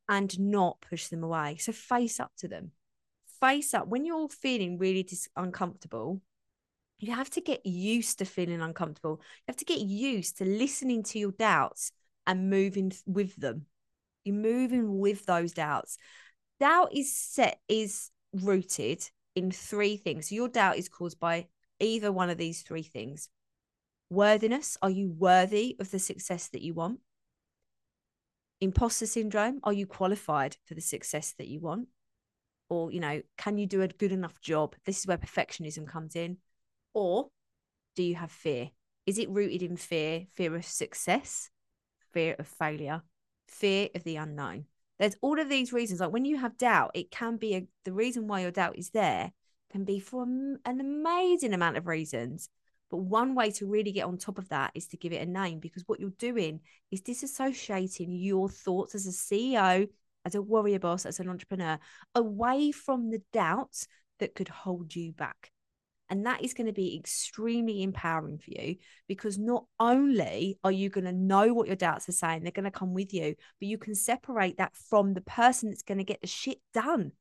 and 0.09 0.37
not 0.39 0.81
push 0.81 1.07
them 1.07 1.23
away. 1.23 1.57
So 1.57 1.71
face 1.71 2.19
up 2.19 2.31
to 2.39 2.47
them. 2.47 2.71
Face 3.39 3.73
up. 3.73 3.87
When 3.87 4.03
you're 4.03 4.17
all 4.17 4.27
feeling 4.27 4.77
really 4.79 5.03
dis- 5.03 5.29
uncomfortable, 5.35 6.21
you 6.97 7.13
have 7.13 7.29
to 7.29 7.41
get 7.41 7.65
used 7.65 8.17
to 8.17 8.25
feeling 8.25 8.59
uncomfortable. 8.59 9.21
You 9.21 9.53
have 9.53 9.57
to 9.57 9.65
get 9.65 9.79
used 9.79 10.39
to 10.39 10.45
listening 10.45 11.03
to 11.03 11.19
your 11.19 11.31
doubts 11.31 11.91
and 12.27 12.49
moving 12.49 12.91
with 13.05 13.35
them. 13.37 13.67
You're 14.25 14.35
moving 14.35 14.99
with 14.99 15.25
those 15.25 15.53
doubts. 15.53 15.97
Doubt 16.59 16.93
is 16.93 17.15
set, 17.15 17.59
is 17.69 18.09
rooted 18.33 19.07
in 19.35 19.51
three 19.51 19.95
things. 19.95 20.29
So 20.29 20.35
your 20.35 20.49
doubt 20.49 20.77
is 20.77 20.89
caused 20.89 21.19
by 21.19 21.47
either 21.79 22.11
one 22.11 22.29
of 22.29 22.37
these 22.37 22.63
three 22.63 22.83
things. 22.83 23.29
Worthiness, 24.09 24.75
are 24.81 24.89
you 24.89 25.11
worthy 25.11 25.77
of 25.79 25.91
the 25.91 25.99
success 25.99 26.47
that 26.49 26.63
you 26.63 26.73
want? 26.73 26.99
Imposter 28.61 29.05
syndrome? 29.05 29.59
Are 29.63 29.73
you 29.73 29.85
qualified 29.85 30.57
for 30.65 30.73
the 30.73 30.81
success 30.81 31.33
that 31.37 31.47
you 31.47 31.59
want? 31.59 31.87
Or 32.69 32.91
you 32.91 32.99
know 32.99 33.21
can 33.37 33.57
you 33.57 33.65
do 33.65 33.81
a 33.81 33.87
good 33.87 34.11
enough 34.11 34.39
job? 34.41 34.75
This 34.85 34.99
is 34.99 35.07
where 35.07 35.17
perfectionism 35.17 35.87
comes 35.87 36.15
in. 36.15 36.37
Or 36.93 37.29
do 37.95 38.03
you 38.03 38.15
have 38.15 38.31
fear? 38.31 38.69
Is 39.05 39.17
it 39.17 39.29
rooted 39.29 39.63
in 39.63 39.77
fear 39.77 40.27
fear 40.33 40.55
of 40.55 40.65
success 40.65 41.49
fear 42.13 42.35
of 42.39 42.47
failure 42.47 43.01
fear 43.47 43.89
of 43.95 44.03
the 44.03 44.17
unknown? 44.17 44.65
There's 44.99 45.15
all 45.21 45.39
of 45.39 45.49
these 45.49 45.73
reasons. 45.73 45.99
Like 45.99 46.11
when 46.11 46.25
you 46.25 46.37
have 46.37 46.57
doubt 46.57 46.91
it 46.93 47.09
can 47.11 47.37
be 47.37 47.55
a, 47.55 47.67
the 47.85 47.93
reason 47.93 48.27
why 48.27 48.41
your 48.41 48.51
doubt 48.51 48.77
is 48.77 48.89
there 48.91 49.31
can 49.71 49.83
be 49.83 49.99
for 49.99 50.23
an 50.23 50.59
amazing 50.65 51.53
amount 51.53 51.77
of 51.77 51.87
reasons 51.87 52.49
but 52.89 52.97
one 52.97 53.35
way 53.35 53.51
to 53.51 53.67
really 53.67 53.91
get 53.91 54.05
on 54.05 54.17
top 54.17 54.37
of 54.37 54.49
that 54.49 54.71
is 54.73 54.87
to 54.87 54.97
give 54.97 55.13
it 55.13 55.21
a 55.21 55.25
name 55.29 55.59
because 55.59 55.83
what 55.85 55.99
you're 55.99 56.09
doing 56.17 56.61
is 56.91 57.01
disassociating 57.01 58.07
your 58.09 58.49
thoughts 58.49 58.95
as 58.95 59.05
a 59.05 59.11
CEO, 59.11 59.87
as 60.25 60.35
a 60.35 60.41
warrior 60.41 60.79
boss, 60.79 61.05
as 61.05 61.19
an 61.19 61.29
entrepreneur, 61.29 61.77
away 62.15 62.71
from 62.71 63.09
the 63.11 63.21
doubts 63.31 63.87
that 64.19 64.35
could 64.35 64.49
hold 64.49 64.95
you 64.95 65.11
back. 65.11 65.51
And 66.11 66.25
that 66.25 66.43
is 66.43 66.55
going 66.55 66.65
to 66.65 66.73
be 66.73 66.97
extremely 66.97 67.83
empowering 67.83 68.39
for 68.39 68.49
you 68.49 68.77
because 69.07 69.37
not 69.37 69.65
only 69.79 70.57
are 70.63 70.71
you 70.71 70.89
going 70.89 71.05
to 71.05 71.13
know 71.13 71.53
what 71.53 71.67
your 71.67 71.75
doubts 71.75 72.09
are 72.09 72.13
saying, 72.13 72.41
they're 72.41 72.51
going 72.51 72.63
to 72.63 72.71
come 72.71 72.95
with 72.95 73.13
you, 73.13 73.35
but 73.59 73.67
you 73.67 73.77
can 73.77 73.93
separate 73.93 74.57
that 74.57 74.75
from 74.75 75.13
the 75.13 75.21
person 75.21 75.69
that's 75.69 75.83
going 75.83 75.99
to 75.99 76.03
get 76.03 76.21
the 76.21 76.27
shit 76.27 76.57
done. 76.73 77.11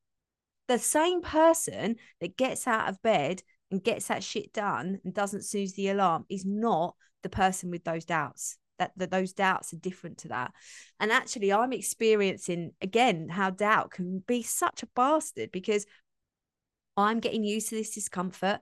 the 0.68 0.78
same 0.78 1.22
person 1.22 1.96
that 2.20 2.36
gets 2.36 2.66
out 2.66 2.88
of 2.88 3.02
bed 3.02 3.42
and 3.70 3.82
gets 3.82 4.08
that 4.08 4.24
shit 4.24 4.52
done 4.52 5.00
and 5.04 5.14
doesn't 5.14 5.44
snooze 5.44 5.74
the 5.74 5.88
alarm 5.88 6.24
is 6.28 6.44
not 6.44 6.94
the 7.22 7.28
person 7.28 7.70
with 7.70 7.84
those 7.84 8.04
doubts. 8.04 8.58
That, 8.78 8.92
that 8.96 9.10
those 9.10 9.32
doubts 9.32 9.72
are 9.72 9.78
different 9.78 10.18
to 10.18 10.28
that. 10.28 10.52
And 11.00 11.10
actually 11.10 11.52
i'm 11.52 11.72
experiencing 11.72 12.72
again 12.80 13.28
how 13.28 13.50
doubt 13.50 13.90
can 13.90 14.22
be 14.26 14.42
such 14.42 14.82
a 14.82 14.88
bastard 14.94 15.50
because 15.50 15.84
i'm 16.96 17.18
getting 17.18 17.42
used 17.42 17.70
to 17.70 17.74
this 17.74 17.94
discomfort 17.94 18.60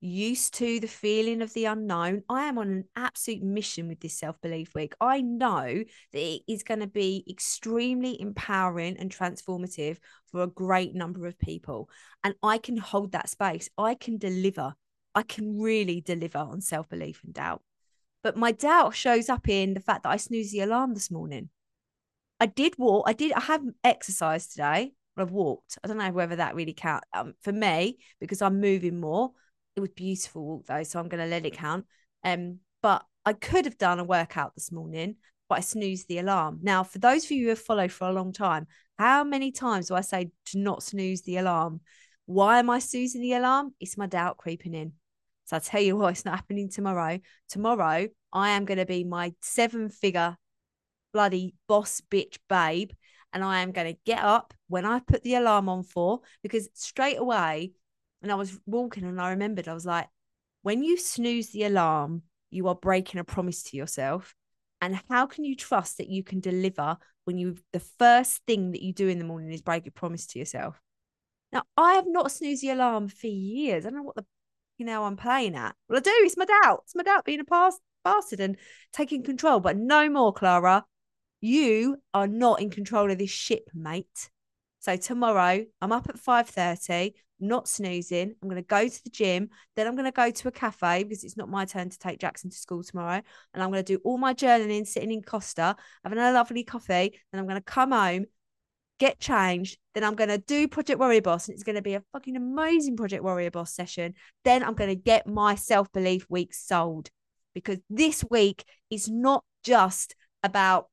used 0.00 0.54
to 0.54 0.80
the 0.80 0.88
feeling 0.88 1.42
of 1.42 1.52
the 1.52 1.66
unknown. 1.66 2.22
I 2.28 2.44
am 2.44 2.58
on 2.58 2.68
an 2.70 2.84
absolute 2.96 3.42
mission 3.42 3.88
with 3.88 4.00
this 4.00 4.18
self 4.18 4.40
belief 4.40 4.74
week. 4.74 4.94
I 5.00 5.20
know 5.20 5.84
that 6.12 6.18
it 6.18 6.42
is 6.48 6.62
going 6.62 6.80
to 6.80 6.86
be 6.86 7.24
extremely 7.28 8.20
empowering 8.20 8.96
and 8.98 9.14
transformative 9.14 9.98
for 10.30 10.42
a 10.42 10.48
great 10.48 10.94
number 10.94 11.26
of 11.26 11.38
people. 11.38 11.90
And 12.24 12.34
I 12.42 12.58
can 12.58 12.76
hold 12.76 13.12
that 13.12 13.28
space. 13.28 13.68
I 13.76 13.94
can 13.94 14.18
deliver. 14.18 14.74
I 15.14 15.22
can 15.22 15.60
really 15.60 16.00
deliver 16.00 16.38
on 16.38 16.60
self 16.60 16.88
belief 16.88 17.20
and 17.24 17.34
doubt. 17.34 17.62
But 18.22 18.36
my 18.36 18.52
doubt 18.52 18.94
shows 18.94 19.28
up 19.28 19.48
in 19.48 19.74
the 19.74 19.80
fact 19.80 20.04
that 20.04 20.10
I 20.10 20.16
snoozed 20.16 20.52
the 20.52 20.60
alarm 20.60 20.94
this 20.94 21.10
morning. 21.10 21.50
I 22.38 22.46
did 22.46 22.78
walk. 22.78 23.04
I 23.06 23.12
did. 23.12 23.32
I 23.32 23.40
haven't 23.40 23.76
exercised 23.84 24.52
today. 24.52 24.92
I've 25.16 25.32
walked. 25.32 25.78
I 25.84 25.88
don't 25.88 25.98
know 25.98 26.12
whether 26.12 26.36
that 26.36 26.54
really 26.54 26.72
counts 26.72 27.06
um, 27.12 27.34
for 27.42 27.52
me 27.52 27.98
because 28.20 28.40
I'm 28.40 28.60
moving 28.60 28.98
more 29.00 29.32
it 29.76 29.80
was 29.80 29.90
beautiful 29.90 30.44
walk 30.44 30.66
though, 30.66 30.82
so 30.82 30.98
I'm 30.98 31.08
going 31.08 31.22
to 31.22 31.30
let 31.30 31.46
it 31.46 31.54
count. 31.54 31.86
Um, 32.24 32.58
but 32.82 33.04
I 33.24 33.32
could 33.34 33.64
have 33.64 33.78
done 33.78 33.98
a 33.98 34.04
workout 34.04 34.54
this 34.54 34.72
morning, 34.72 35.16
but 35.48 35.58
I 35.58 35.60
snoozed 35.60 36.08
the 36.08 36.18
alarm. 36.18 36.60
Now, 36.62 36.82
for 36.82 36.98
those 36.98 37.24
of 37.24 37.30
you 37.30 37.44
who 37.44 37.48
have 37.50 37.58
followed 37.58 37.92
for 37.92 38.08
a 38.08 38.12
long 38.12 38.32
time, 38.32 38.66
how 38.98 39.24
many 39.24 39.52
times 39.52 39.88
do 39.88 39.94
I 39.94 40.00
say 40.00 40.30
to 40.46 40.58
not 40.58 40.82
snooze 40.82 41.22
the 41.22 41.36
alarm? 41.36 41.80
Why 42.26 42.58
am 42.58 42.70
I 42.70 42.78
snoozing 42.78 43.22
the 43.22 43.34
alarm? 43.34 43.74
It's 43.80 43.98
my 43.98 44.06
doubt 44.06 44.38
creeping 44.38 44.74
in. 44.74 44.92
So 45.46 45.56
I 45.56 45.58
tell 45.58 45.80
you 45.80 45.96
what, 45.98 46.12
it's 46.12 46.24
not 46.24 46.36
happening 46.36 46.68
tomorrow. 46.68 47.18
Tomorrow, 47.48 48.08
I 48.32 48.50
am 48.50 48.64
going 48.64 48.78
to 48.78 48.86
be 48.86 49.04
my 49.04 49.34
seven 49.40 49.88
figure 49.88 50.36
bloody 51.12 51.54
boss 51.68 52.00
bitch 52.10 52.38
babe. 52.48 52.90
And 53.32 53.44
I 53.44 53.60
am 53.60 53.70
going 53.70 53.94
to 53.94 54.00
get 54.04 54.24
up 54.24 54.54
when 54.68 54.84
I 54.84 54.98
put 54.98 55.22
the 55.22 55.36
alarm 55.36 55.68
on 55.68 55.84
for, 55.84 56.20
because 56.42 56.68
straight 56.74 57.18
away, 57.18 57.72
and 58.22 58.30
I 58.30 58.34
was 58.34 58.58
walking 58.66 59.04
and 59.04 59.20
I 59.20 59.30
remembered, 59.30 59.68
I 59.68 59.74
was 59.74 59.86
like, 59.86 60.08
when 60.62 60.82
you 60.82 60.98
snooze 60.98 61.50
the 61.50 61.64
alarm, 61.64 62.22
you 62.50 62.68
are 62.68 62.74
breaking 62.74 63.20
a 63.20 63.24
promise 63.24 63.62
to 63.64 63.76
yourself. 63.76 64.34
And 64.80 64.98
how 65.08 65.26
can 65.26 65.44
you 65.44 65.56
trust 65.56 65.98
that 65.98 66.08
you 66.08 66.22
can 66.22 66.40
deliver 66.40 66.96
when 67.24 67.38
you 67.38 67.56
the 67.72 67.80
first 67.80 68.40
thing 68.46 68.72
that 68.72 68.82
you 68.82 68.92
do 68.92 69.08
in 69.08 69.18
the 69.18 69.24
morning 69.24 69.52
is 69.52 69.62
break 69.62 69.86
a 69.86 69.90
promise 69.90 70.26
to 70.28 70.38
yourself? 70.38 70.80
Now, 71.52 71.62
I 71.76 71.94
have 71.94 72.06
not 72.06 72.32
snoozed 72.32 72.62
the 72.62 72.70
alarm 72.70 73.08
for 73.08 73.26
years. 73.26 73.84
I 73.84 73.90
don't 73.90 73.98
know 73.98 74.04
what 74.04 74.16
the 74.16 74.24
you 74.78 74.86
know 74.86 75.04
I'm 75.04 75.16
playing 75.16 75.54
at. 75.56 75.74
Well, 75.88 75.98
I 75.98 76.00
do. 76.00 76.10
It's 76.14 76.38
my 76.38 76.46
doubt. 76.46 76.80
It's 76.84 76.94
my 76.94 77.02
doubt 77.02 77.26
being 77.26 77.40
a 77.40 77.44
past 77.44 77.80
bastard 78.02 78.40
and 78.40 78.56
taking 78.92 79.22
control. 79.22 79.60
But 79.60 79.76
no 79.76 80.08
more, 80.08 80.32
Clara. 80.32 80.84
You 81.42 81.96
are 82.12 82.26
not 82.26 82.60
in 82.60 82.70
control 82.70 83.10
of 83.10 83.18
this 83.18 83.30
ship, 83.30 83.68
mate. 83.74 84.30
So 84.80 84.96
tomorrow 84.96 85.64
I'm 85.80 85.92
up 85.92 86.08
at 86.08 86.16
5:30 86.16 87.14
not 87.40 87.68
snoozing. 87.68 88.34
I'm 88.42 88.48
going 88.48 88.62
to 88.62 88.66
go 88.66 88.86
to 88.86 89.04
the 89.04 89.10
gym. 89.10 89.48
Then 89.74 89.86
I'm 89.86 89.94
going 89.94 90.04
to 90.04 90.12
go 90.12 90.30
to 90.30 90.48
a 90.48 90.52
cafe 90.52 91.04
because 91.04 91.24
it's 91.24 91.36
not 91.36 91.48
my 91.48 91.64
turn 91.64 91.88
to 91.88 91.98
take 91.98 92.20
Jackson 92.20 92.50
to 92.50 92.56
school 92.56 92.82
tomorrow. 92.82 93.20
And 93.54 93.62
I'm 93.62 93.70
going 93.70 93.84
to 93.84 93.96
do 93.96 94.00
all 94.04 94.18
my 94.18 94.34
journaling 94.34 94.86
sitting 94.86 95.10
in 95.10 95.22
Costa, 95.22 95.76
having 96.04 96.18
a 96.18 96.32
lovely 96.32 96.64
coffee. 96.64 97.18
Then 97.32 97.40
I'm 97.40 97.46
going 97.46 97.56
to 97.56 97.62
come 97.62 97.92
home, 97.92 98.26
get 98.98 99.18
changed. 99.18 99.78
Then 99.94 100.04
I'm 100.04 100.14
going 100.14 100.28
to 100.30 100.38
do 100.38 100.68
Project 100.68 101.00
Warrior 101.00 101.22
Boss. 101.22 101.48
And 101.48 101.54
it's 101.54 101.64
going 101.64 101.76
to 101.76 101.82
be 101.82 101.94
a 101.94 102.02
fucking 102.12 102.36
amazing 102.36 102.96
Project 102.96 103.24
Warrior 103.24 103.50
Boss 103.50 103.74
session. 103.74 104.14
Then 104.44 104.62
I'm 104.62 104.74
going 104.74 104.90
to 104.90 104.96
get 104.96 105.26
my 105.26 105.54
self 105.54 105.90
belief 105.92 106.26
week 106.28 106.54
sold 106.54 107.10
because 107.54 107.78
this 107.88 108.24
week 108.30 108.64
is 108.90 109.08
not 109.08 109.44
just 109.64 110.14
about 110.42 110.88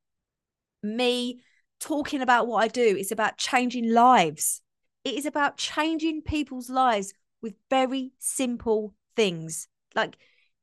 me 0.82 1.40
talking 1.80 2.22
about 2.22 2.46
what 2.46 2.62
I 2.62 2.68
do, 2.68 2.96
it's 2.98 3.12
about 3.12 3.38
changing 3.38 3.92
lives. 3.92 4.60
It 5.04 5.14
is 5.14 5.26
about 5.26 5.56
changing 5.56 6.22
people's 6.22 6.70
lives 6.70 7.14
with 7.40 7.54
very 7.70 8.12
simple 8.18 8.94
things. 9.16 9.68
Like 9.94 10.16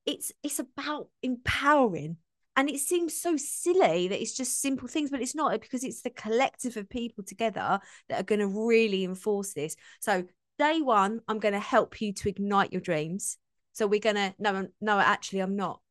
it's 0.05 0.31
it's 0.43 0.59
about 0.59 1.09
empowering. 1.23 2.17
And 2.57 2.69
it 2.69 2.79
seems 2.79 3.19
so 3.19 3.35
silly 3.35 4.07
that 4.07 4.21
it's 4.21 4.35
just 4.35 4.61
simple 4.61 4.87
things, 4.87 5.11
but 5.11 5.21
it's 5.21 5.35
not 5.35 5.59
because 5.59 5.83
it's 5.83 6.01
the 6.01 6.09
collective 6.09 6.77
of 6.77 6.89
people 6.89 7.21
together 7.21 7.81
that 8.07 8.21
are 8.21 8.23
going 8.23 8.39
to 8.39 8.47
really 8.47 9.03
enforce 9.03 9.53
this. 9.53 9.75
So 9.99 10.23
day 10.57 10.81
one, 10.81 11.19
I'm 11.27 11.39
going 11.39 11.53
to 11.53 11.59
help 11.59 11.99
you 11.99 12.13
to 12.13 12.29
ignite 12.29 12.71
your 12.71 12.79
dreams. 12.79 13.37
So 13.73 13.87
we're 13.87 13.99
going 13.99 14.15
to 14.15 14.33
no, 14.39 14.67
no, 14.79 14.99
actually, 14.99 15.39
I'm 15.39 15.57
not. 15.57 15.81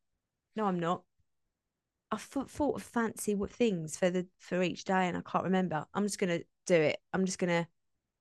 No, 0.55 0.65
I'm 0.65 0.79
not. 0.79 1.03
I 2.11 2.17
thought 2.17 2.75
of 2.75 2.83
fancy 2.83 3.35
things 3.51 3.97
for 3.97 4.09
the 4.09 4.27
for 4.39 4.61
each 4.61 4.83
day, 4.85 5.07
and 5.07 5.17
I 5.17 5.21
can't 5.21 5.43
remember. 5.43 5.85
I'm 5.93 6.03
just 6.03 6.19
gonna 6.19 6.39
do 6.65 6.75
it. 6.75 6.97
I'm 7.13 7.25
just 7.25 7.39
gonna 7.39 7.67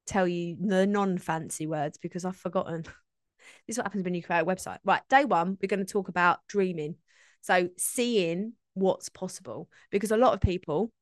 tell 0.07 0.29
you 0.29 0.57
the 0.61 0.87
non-fancy 0.87 1.66
words 1.66 1.99
because 1.99 2.25
I've 2.25 2.37
forgotten. 2.37 2.83
this 3.66 3.75
is 3.75 3.79
what 3.79 3.87
happens 3.87 4.05
when 4.05 4.14
you 4.14 4.23
create 4.23 4.40
a 4.40 4.44
website. 4.44 4.79
Right, 4.85 5.03
day 5.09 5.25
one, 5.25 5.59
we're 5.61 5.68
going 5.68 5.85
to 5.85 5.92
talk 5.92 6.09
about 6.09 6.40
dreaming. 6.49 6.97
So 7.40 7.68
seeing 7.77 8.55
what's 8.75 9.09
possible 9.09 9.68
because 9.90 10.11
a 10.11 10.16
lot 10.16 10.35
of 10.35 10.40
people 10.40 10.92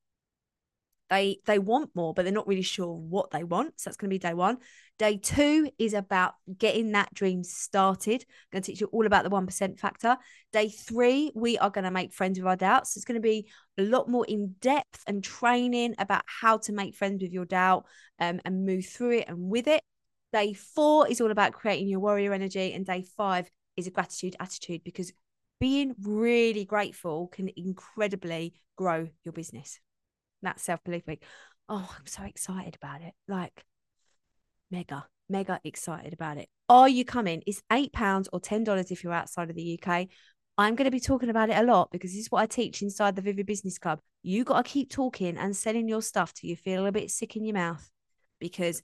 they 1.12 1.36
they 1.44 1.58
want 1.58 1.90
more 1.94 2.14
but 2.14 2.24
they're 2.24 2.32
not 2.32 2.48
really 2.48 2.62
sure 2.62 2.94
what 2.94 3.30
they 3.30 3.44
want 3.44 3.78
so 3.78 3.90
that's 3.90 3.98
going 3.98 4.08
to 4.08 4.14
be 4.14 4.18
day 4.18 4.32
one. 4.32 4.56
Day 4.98 5.18
two 5.18 5.68
is 5.78 5.94
about 5.94 6.34
getting 6.58 6.92
that 6.92 7.12
dream 7.12 7.44
started. 7.44 8.22
I'm 8.22 8.48
going 8.52 8.62
to 8.62 8.70
teach 8.70 8.80
you 8.80 8.88
all 8.92 9.04
about 9.04 9.24
the 9.24 9.30
1% 9.30 9.78
factor. 9.78 10.16
Day 10.52 10.68
three 10.70 11.30
we 11.34 11.58
are 11.58 11.68
going 11.68 11.84
to 11.84 11.90
make 11.90 12.14
friends 12.14 12.38
with 12.38 12.46
our 12.46 12.56
doubts. 12.56 12.94
So 12.94 12.98
it's 12.98 13.04
going 13.04 13.20
to 13.20 13.20
be 13.20 13.50
a 13.78 13.82
lot 13.82 14.08
more 14.08 14.24
in 14.26 14.54
depth 14.60 15.02
and 15.06 15.22
training 15.22 15.94
about 15.98 16.22
how 16.26 16.56
to 16.58 16.72
make 16.72 16.94
friends 16.94 17.22
with 17.22 17.32
your 17.32 17.44
doubt 17.44 17.84
um, 18.18 18.40
and 18.46 18.64
move 18.64 18.86
through 18.86 19.18
it 19.18 19.28
and 19.28 19.50
with 19.50 19.66
it. 19.66 19.82
Day 20.32 20.54
four 20.54 21.08
is 21.08 21.20
all 21.20 21.30
about 21.30 21.52
creating 21.52 21.88
your 21.88 22.00
warrior 22.00 22.32
energy 22.32 22.72
and 22.72 22.86
day 22.86 23.04
five 23.16 23.50
is 23.76 23.86
a 23.86 23.90
gratitude 23.90 24.36
attitude 24.40 24.82
because 24.82 25.12
being 25.60 25.94
really 26.02 26.64
grateful 26.64 27.28
can 27.28 27.50
incredibly 27.54 28.54
grow 28.76 29.08
your 29.24 29.32
business. 29.32 29.78
That's 30.42 30.62
self 30.62 30.82
belief 30.84 31.06
week. 31.06 31.22
Oh, 31.68 31.88
I'm 31.98 32.06
so 32.06 32.22
excited 32.24 32.76
about 32.76 33.02
it. 33.02 33.14
Like, 33.28 33.64
mega, 34.70 35.06
mega 35.28 35.60
excited 35.64 36.12
about 36.12 36.38
it. 36.38 36.48
Are 36.68 36.88
you 36.88 37.04
coming? 37.04 37.42
It's 37.46 37.62
£8 37.70 38.28
or 38.32 38.40
$10 38.40 38.90
if 38.90 39.04
you're 39.04 39.12
outside 39.12 39.50
of 39.50 39.56
the 39.56 39.78
UK. 39.80 40.08
I'm 40.58 40.74
going 40.74 40.84
to 40.84 40.90
be 40.90 41.00
talking 41.00 41.30
about 41.30 41.50
it 41.50 41.56
a 41.56 41.62
lot 41.62 41.90
because 41.90 42.10
this 42.10 42.20
is 42.20 42.30
what 42.30 42.42
I 42.42 42.46
teach 42.46 42.82
inside 42.82 43.16
the 43.16 43.22
Vivid 43.22 43.46
Business 43.46 43.78
Club. 43.78 44.00
You 44.22 44.44
got 44.44 44.64
to 44.64 44.70
keep 44.70 44.90
talking 44.90 45.38
and 45.38 45.56
selling 45.56 45.88
your 45.88 46.02
stuff 46.02 46.34
till 46.34 46.50
you 46.50 46.56
feel 46.56 46.86
a 46.86 46.92
bit 46.92 47.10
sick 47.10 47.36
in 47.36 47.44
your 47.44 47.54
mouth 47.54 47.90
because 48.38 48.82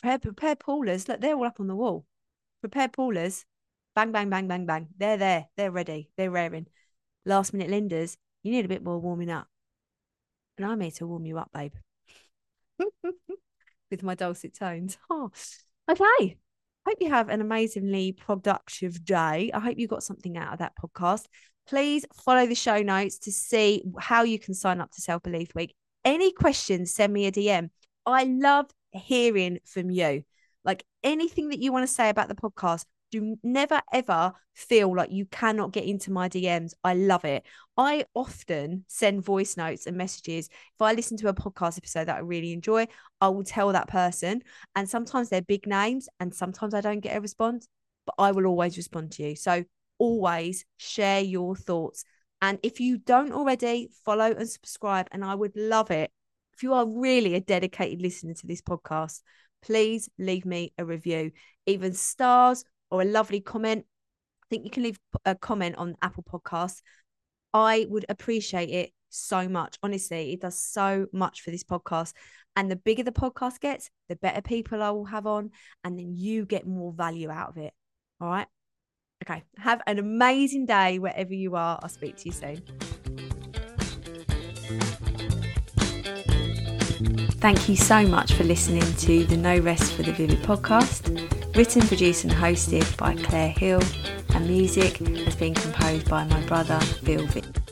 prepare, 0.00 0.18
prepared 0.18 0.58
poolers, 0.60 1.08
look, 1.08 1.20
they're 1.20 1.36
all 1.36 1.44
up 1.44 1.60
on 1.60 1.66
the 1.66 1.76
wall. 1.76 2.06
Prepare 2.62 2.88
poolers 2.88 3.44
Bang, 3.96 4.12
bang, 4.12 4.28
bang, 4.28 4.46
bang, 4.46 4.66
bang. 4.66 4.88
They're 4.98 5.16
there. 5.16 5.46
They're 5.56 5.70
ready. 5.70 6.10
They're 6.18 6.30
raring. 6.30 6.66
Last 7.24 7.54
minute 7.54 7.70
Lindas, 7.70 8.18
you 8.42 8.52
need 8.52 8.66
a 8.66 8.68
bit 8.68 8.84
more 8.84 8.98
warming 8.98 9.30
up. 9.30 9.48
And 10.58 10.66
I'm 10.66 10.80
here 10.80 10.90
to 10.92 11.06
warm 11.06 11.26
you 11.26 11.38
up, 11.38 11.50
babe. 11.52 11.72
With 13.90 14.02
my 14.02 14.14
dulcet 14.14 14.54
tones. 14.54 14.98
Oh, 15.10 15.30
okay. 15.90 16.38
Hope 16.86 16.98
you 17.00 17.08
have 17.10 17.28
an 17.28 17.40
amazingly 17.40 18.12
productive 18.12 19.04
day. 19.04 19.50
I 19.52 19.60
hope 19.60 19.78
you 19.78 19.88
got 19.88 20.02
something 20.02 20.36
out 20.36 20.52
of 20.52 20.58
that 20.60 20.74
podcast. 20.76 21.26
Please 21.68 22.04
follow 22.14 22.46
the 22.46 22.54
show 22.54 22.82
notes 22.82 23.18
to 23.20 23.32
see 23.32 23.82
how 23.98 24.22
you 24.22 24.38
can 24.38 24.54
sign 24.54 24.80
up 24.80 24.92
to 24.92 25.00
Self 25.00 25.22
Belief 25.22 25.54
Week. 25.54 25.74
Any 26.04 26.32
questions, 26.32 26.94
send 26.94 27.12
me 27.12 27.26
a 27.26 27.32
DM. 27.32 27.70
I 28.06 28.24
love 28.24 28.66
hearing 28.92 29.58
from 29.64 29.90
you. 29.90 30.22
Like 30.64 30.84
anything 31.02 31.48
that 31.48 31.60
you 31.60 31.72
want 31.72 31.86
to 31.86 31.92
say 31.92 32.08
about 32.08 32.28
the 32.28 32.34
podcast, 32.34 32.84
do 33.10 33.36
never 33.42 33.80
ever 33.92 34.32
feel 34.54 34.94
like 34.94 35.10
you 35.10 35.26
cannot 35.26 35.72
get 35.72 35.84
into 35.84 36.10
my 36.10 36.28
DMs. 36.28 36.74
I 36.82 36.94
love 36.94 37.24
it. 37.24 37.44
I 37.76 38.04
often 38.14 38.84
send 38.88 39.24
voice 39.24 39.56
notes 39.56 39.86
and 39.86 39.96
messages. 39.96 40.48
If 40.48 40.82
I 40.82 40.92
listen 40.92 41.16
to 41.18 41.28
a 41.28 41.34
podcast 41.34 41.78
episode 41.78 42.06
that 42.06 42.16
I 42.16 42.20
really 42.20 42.52
enjoy, 42.52 42.86
I 43.20 43.28
will 43.28 43.44
tell 43.44 43.72
that 43.72 43.88
person. 43.88 44.42
And 44.74 44.88
sometimes 44.88 45.28
they're 45.28 45.42
big 45.42 45.66
names 45.66 46.08
and 46.20 46.34
sometimes 46.34 46.74
I 46.74 46.80
don't 46.80 47.00
get 47.00 47.16
a 47.16 47.20
response, 47.20 47.68
but 48.06 48.14
I 48.18 48.32
will 48.32 48.46
always 48.46 48.76
respond 48.76 49.12
to 49.12 49.22
you. 49.22 49.36
So 49.36 49.64
always 49.98 50.64
share 50.78 51.20
your 51.20 51.56
thoughts. 51.56 52.04
And 52.42 52.58
if 52.62 52.80
you 52.80 52.98
don't 52.98 53.32
already, 53.32 53.88
follow 54.04 54.30
and 54.32 54.48
subscribe. 54.48 55.08
And 55.12 55.24
I 55.24 55.34
would 55.34 55.56
love 55.56 55.90
it. 55.90 56.10
If 56.54 56.62
you 56.62 56.72
are 56.72 56.86
really 56.86 57.34
a 57.34 57.40
dedicated 57.40 58.00
listener 58.00 58.34
to 58.34 58.46
this 58.46 58.62
podcast, 58.62 59.20
please 59.62 60.08
leave 60.18 60.46
me 60.46 60.72
a 60.78 60.84
review, 60.84 61.32
even 61.66 61.92
stars 61.92 62.64
or 62.90 63.02
a 63.02 63.04
lovely 63.04 63.40
comment, 63.40 63.84
I 64.42 64.46
think 64.50 64.64
you 64.64 64.70
can 64.70 64.82
leave 64.84 64.98
a 65.24 65.34
comment 65.34 65.76
on 65.76 65.96
Apple 66.02 66.24
Podcasts. 66.24 66.82
I 67.52 67.86
would 67.88 68.04
appreciate 68.08 68.70
it 68.70 68.92
so 69.08 69.48
much. 69.48 69.78
Honestly, 69.82 70.32
it 70.32 70.40
does 70.40 70.58
so 70.58 71.06
much 71.12 71.40
for 71.40 71.50
this 71.50 71.64
podcast. 71.64 72.12
And 72.54 72.70
the 72.70 72.76
bigger 72.76 73.02
the 73.02 73.12
podcast 73.12 73.60
gets, 73.60 73.90
the 74.08 74.16
better 74.16 74.40
people 74.40 74.82
I 74.82 74.90
will 74.90 75.04
have 75.06 75.26
on, 75.26 75.50
and 75.84 75.98
then 75.98 76.12
you 76.14 76.46
get 76.46 76.66
more 76.66 76.92
value 76.92 77.30
out 77.30 77.50
of 77.50 77.56
it. 77.58 77.72
All 78.20 78.28
right. 78.28 78.46
Okay. 79.24 79.42
Have 79.58 79.82
an 79.86 79.98
amazing 79.98 80.66
day 80.66 80.98
wherever 80.98 81.34
you 81.34 81.56
are. 81.56 81.78
I'll 81.82 81.88
speak 81.88 82.16
to 82.16 82.26
you 82.26 82.32
soon. 82.32 82.62
Thank 87.38 87.68
you 87.68 87.76
so 87.76 88.06
much 88.06 88.32
for 88.32 88.44
listening 88.44 88.82
to 88.96 89.24
the 89.24 89.36
No 89.36 89.58
Rest 89.58 89.92
for 89.92 90.02
the 90.02 90.12
Vivid 90.12 90.38
podcast, 90.38 91.25
written, 91.56 91.80
produced, 91.88 92.24
and 92.24 92.32
hosted 92.32 92.96
by 92.98 93.14
Claire 93.14 93.48
Hill, 93.48 93.82
and 94.34 94.46
music 94.46 94.98
has 94.98 95.34
been 95.36 95.54
composed 95.54 96.08
by 96.08 96.24
my 96.24 96.40
brother, 96.42 96.78
Phil 96.80 97.26
Vick. 97.28 97.65